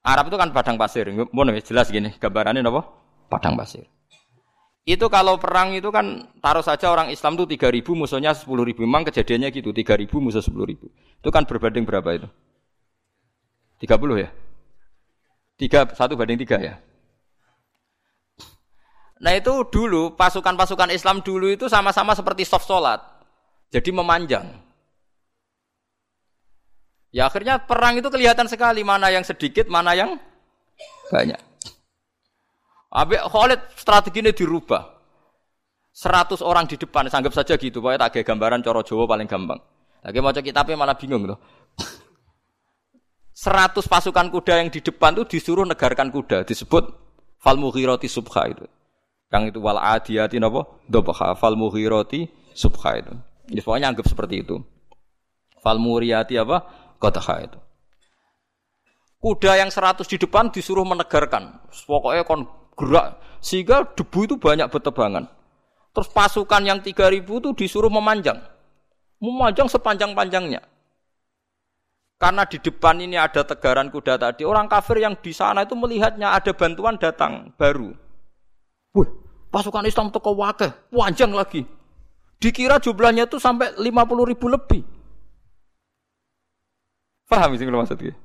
[0.00, 1.04] Arab itu kan padang pasir.
[1.12, 2.80] Mau jelas gini, gambarannya apa?
[3.28, 3.84] Padang pasir.
[4.88, 8.88] Itu kalau perang itu kan taruh saja orang Islam itu 3000 musuhnya 10 ribu.
[8.88, 10.88] Memang kejadiannya gitu, 3000 musuh 10 ribu.
[11.20, 12.28] Itu kan berbanding berapa itu?
[13.84, 14.32] 30 ya?
[15.60, 16.74] 3, 1 banding 3 ya?
[19.22, 22.98] Nah itu dulu, pasukan-pasukan Islam dulu itu sama-sama seperti soft sholat.
[23.70, 24.44] Jadi memanjang.
[27.14, 30.18] Ya akhirnya perang itu kelihatan sekali mana yang sedikit, mana yang
[31.12, 31.38] banyak.
[32.92, 34.90] Abi Khalid strategi ini dirubah.
[35.92, 39.60] 100 orang di depan, anggap saja gitu, pokoknya tak gambaran coro Jawa paling gampang.
[40.02, 41.38] Lagi mau kitabnya malah bingung loh.
[43.36, 46.84] 100 pasukan kuda yang di depan itu disuruh negarkan kuda, disebut
[47.36, 48.64] fal mughirati subha itu.
[49.32, 50.68] Yang itu wal adiyati napa?
[50.84, 53.12] Dobha fal mughirati subha itu.
[53.48, 54.60] Ya, pokoknya anggap seperti itu.
[55.64, 56.68] Fal muriyati apa?
[57.00, 57.58] Qadha itu.
[59.22, 61.62] Kuda yang seratus di depan disuruh menegarkan.
[61.70, 62.44] Pokoknya kon
[62.76, 65.30] gerak sehingga debu itu banyak bertebangan.
[65.92, 68.40] Terus pasukan yang tiga ribu itu disuruh memanjang.
[69.22, 70.60] Memanjang sepanjang-panjangnya.
[72.18, 76.34] Karena di depan ini ada tegaran kuda tadi, orang kafir yang di sana itu melihatnya
[76.34, 77.90] ada bantuan datang baru.
[78.94, 79.10] Wih,
[79.52, 81.68] pasukan Islam toko wakil, panjang lagi.
[82.40, 84.82] Dikira jumlahnya itu sampai 50 ribu lebih.
[87.28, 88.16] Paham sih maksudnya?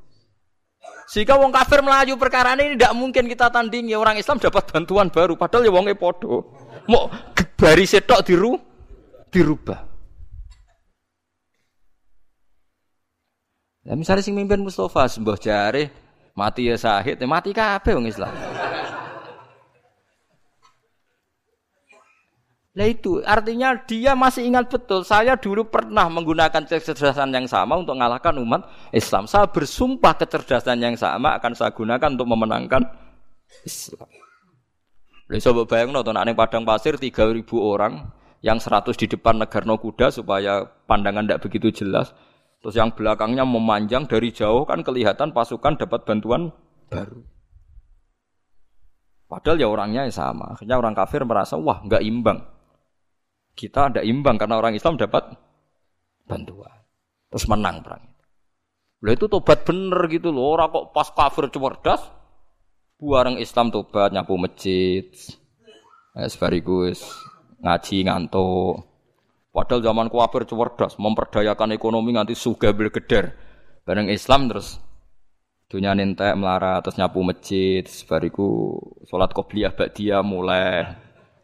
[1.07, 5.39] Jika wong kafir melaju perkara ini tidak mungkin kita tandingi orang Islam dapat bantuan baru
[5.39, 6.51] padahal ya wongnya podo.
[6.91, 7.07] Mau
[7.55, 8.59] bari setok diru
[9.31, 9.87] dirubah.
[13.87, 15.95] Ya misalnya sing mimpin Mustafa sembah jare
[16.35, 18.35] mati ya sahid, ya mati kabeh wong Islam.
[22.77, 27.97] Lah itu artinya dia masih ingat betul saya dulu pernah menggunakan kecerdasan yang sama untuk
[27.97, 29.25] mengalahkan umat Islam.
[29.25, 32.85] Saya bersumpah kecerdasan yang sama akan saya gunakan untuk memenangkan
[33.65, 34.05] Islam.
[35.25, 38.13] Lalu coba bayang nonton ning padang pasir 3000 orang
[38.45, 42.13] yang 100 di depan negarno kuda supaya pandangan tidak begitu jelas.
[42.61, 46.53] Terus yang belakangnya memanjang dari jauh kan kelihatan pasukan dapat bantuan
[46.93, 47.25] baru.
[49.25, 50.53] Padahal ya orangnya sama.
[50.53, 52.56] Akhirnya orang kafir merasa wah nggak imbang.
[53.57, 55.33] Kita ada imbang karena orang Islam dapat
[56.29, 56.77] bantuan.
[57.33, 58.25] Terus menang perang itu.
[59.17, 60.53] Itu tobat bener gitu loh.
[60.53, 62.05] Orang kok pas kafir cerdas,
[63.01, 65.09] buareng Islam tobat nyapu masjid.
[66.13, 67.01] Eh, sebarigus
[67.65, 68.85] ngaji ngantuk.
[69.49, 73.33] Padahal zaman kafir cerdas, memperdayakan ekonomi nganti suga bergeder.
[73.89, 74.77] Bareng Islam terus
[75.67, 80.95] dunia nentek melarat terus nyapu masjid sebariku sholat qobliyah dia mulai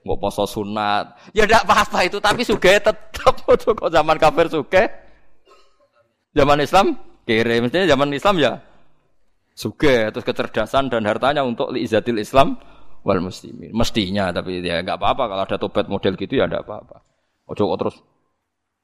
[0.04, 1.32] nggak poso sunat.
[1.32, 2.96] Ya tidak apa-apa itu, tapi suge tetap
[3.80, 4.84] kok zaman kafir suge.
[6.34, 8.54] Zaman Islam kere, mestinya zaman Islam ya
[9.54, 12.58] suge, terus kecerdasan dan hartanya untuk liizatil Islam
[13.06, 13.72] wal muslimin.
[13.72, 16.98] Mestinya, tapi ya nggak apa-apa kalau ada tobat model gitu ya tidak apa-apa.
[17.48, 17.96] Ojo terus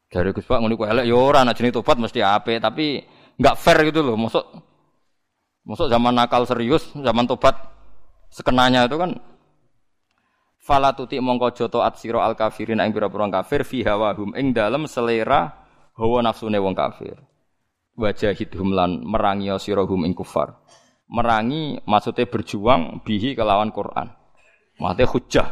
[0.10, 3.02] dari Gus Pak ngono elek ya ora jenenge tobat mesti ape, tapi
[3.40, 4.16] nggak fair gitu loh.
[4.16, 4.46] Masuk
[5.66, 7.56] masuk zaman nakal serius, zaman tobat
[8.30, 9.18] sekenanya itu kan
[10.70, 14.86] Fala tuti mongko joto at sira al kafirin ing pira-pira kafir fi hawahum ing dalem
[14.86, 15.66] selera
[15.98, 17.18] hawa nafsune wong kafir.
[17.98, 20.62] Wajahidhum lan merangi sira hum ing kufar.
[21.10, 24.14] Merangi maksudnya berjuang bihi kelawan Quran.
[24.78, 25.48] Maksudnya hujah.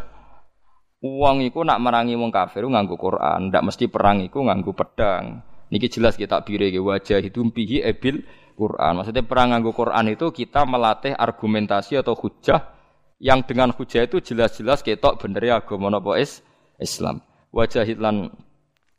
[1.02, 5.42] Uang iku nak merangi wong kafir nganggo Quran, ndak mesti perang iku nganggo pedang.
[5.74, 8.22] Niki jelas kita bire wajah hidum bihi ebil
[8.54, 9.02] Quran.
[9.02, 12.77] Maksudnya perang nganggo Quran itu kita melatih argumentasi atau hujah
[13.18, 16.46] yang dengan hujah itu jelas-jelas ketok bener ya agama napa is
[16.78, 17.26] Islam.
[17.50, 18.30] Wajahid lan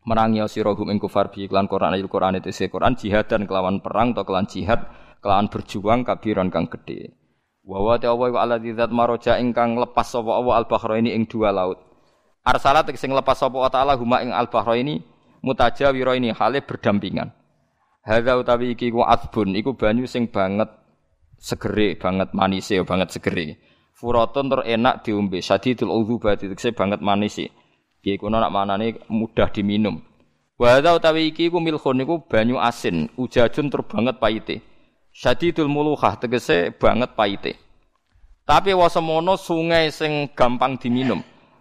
[0.02, 3.46] merangi sira hum ing kufar bi iklan Quran ayat Quran itu se Quran jihad dan
[3.46, 4.88] kelawan perang atau kelawan jihad
[5.22, 7.14] kelawan berjuang kabiran kang gede.
[7.62, 10.66] Wa wa ta wa ala dzat maroja ingkang lepas sapa Allah al
[10.98, 11.78] ini ing dua laut.
[12.42, 15.04] Arsalat sing lepas sapa taala huma ing al ini
[15.44, 17.30] mutajawira ini hale berdampingan.
[18.02, 20.72] Hadza utawi iki ku asbun iku banyu sing banget
[21.36, 23.60] segere banget manise banget segere.
[23.98, 25.42] Furatun tur enak diombe.
[25.42, 27.50] Sadidul udzubati tekse banget manis sih.
[27.98, 29.98] Piye kono nak manane mudah diminum.
[30.54, 34.62] Wa hadza utawi iki ku milkhun niku banyu asin, ujajun tur banget paite.
[35.10, 37.58] Sadidul muluhah tegese banget paite.
[38.46, 41.18] Tapi wasemono sungai sing gampang diminum.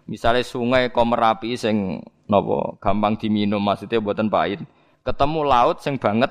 [0.07, 4.61] Misalnya sungai Komerapi sing napa gampang diminum maksudnya buatan pahit.
[5.01, 6.29] Ketemu laut sing banget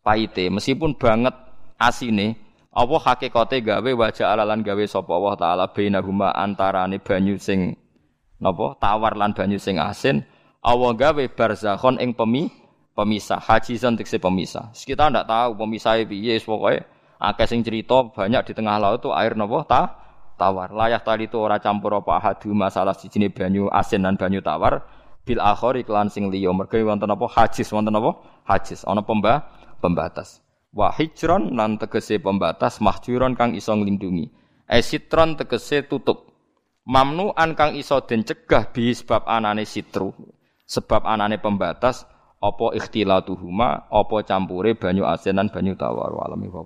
[0.00, 1.36] paite, meskipun banget
[1.76, 2.43] asine,
[2.74, 7.78] apa hakikate gawe wajah alalan gawe sapa Allah taala bainahuma antarane banyu sing
[8.42, 8.74] napa?
[8.82, 10.26] Tawar lan banyu sing asin.
[10.58, 12.50] Allah gawe barzakhon ing pemi
[12.98, 13.38] pemisah.
[13.38, 14.74] Hajizan tekse pemisah.
[14.74, 16.82] Kita ndak tahu pemisah piye pokoke
[17.22, 19.58] akeh sing cerita banyak di tengah laut itu air napa?
[19.70, 19.82] Ta
[20.34, 20.74] tawar.
[20.74, 24.82] Layak tali itu ora campur apa hadu masalah sijine banyu asin dan banyu tawar.
[25.22, 26.50] Bil akhir iklan sing liya.
[26.50, 27.24] Mergo wonten apa?
[27.30, 28.18] Hajiz wonten apa?
[28.44, 29.46] Hajiz ana pembah
[29.78, 30.43] pembatas
[30.74, 34.26] Wa hijron lan tegese pembatas mahjuron kang iso nglindungi.
[34.66, 36.34] Esitron tegese tutup.
[36.84, 40.10] Mamnuan kang iso den cegah bi sebab anane sitru.
[40.66, 42.02] Sebab anane pembatas
[42.44, 46.60] apa ikhtilatuhuma apa campure banyu asin lan banyu tawar alami wa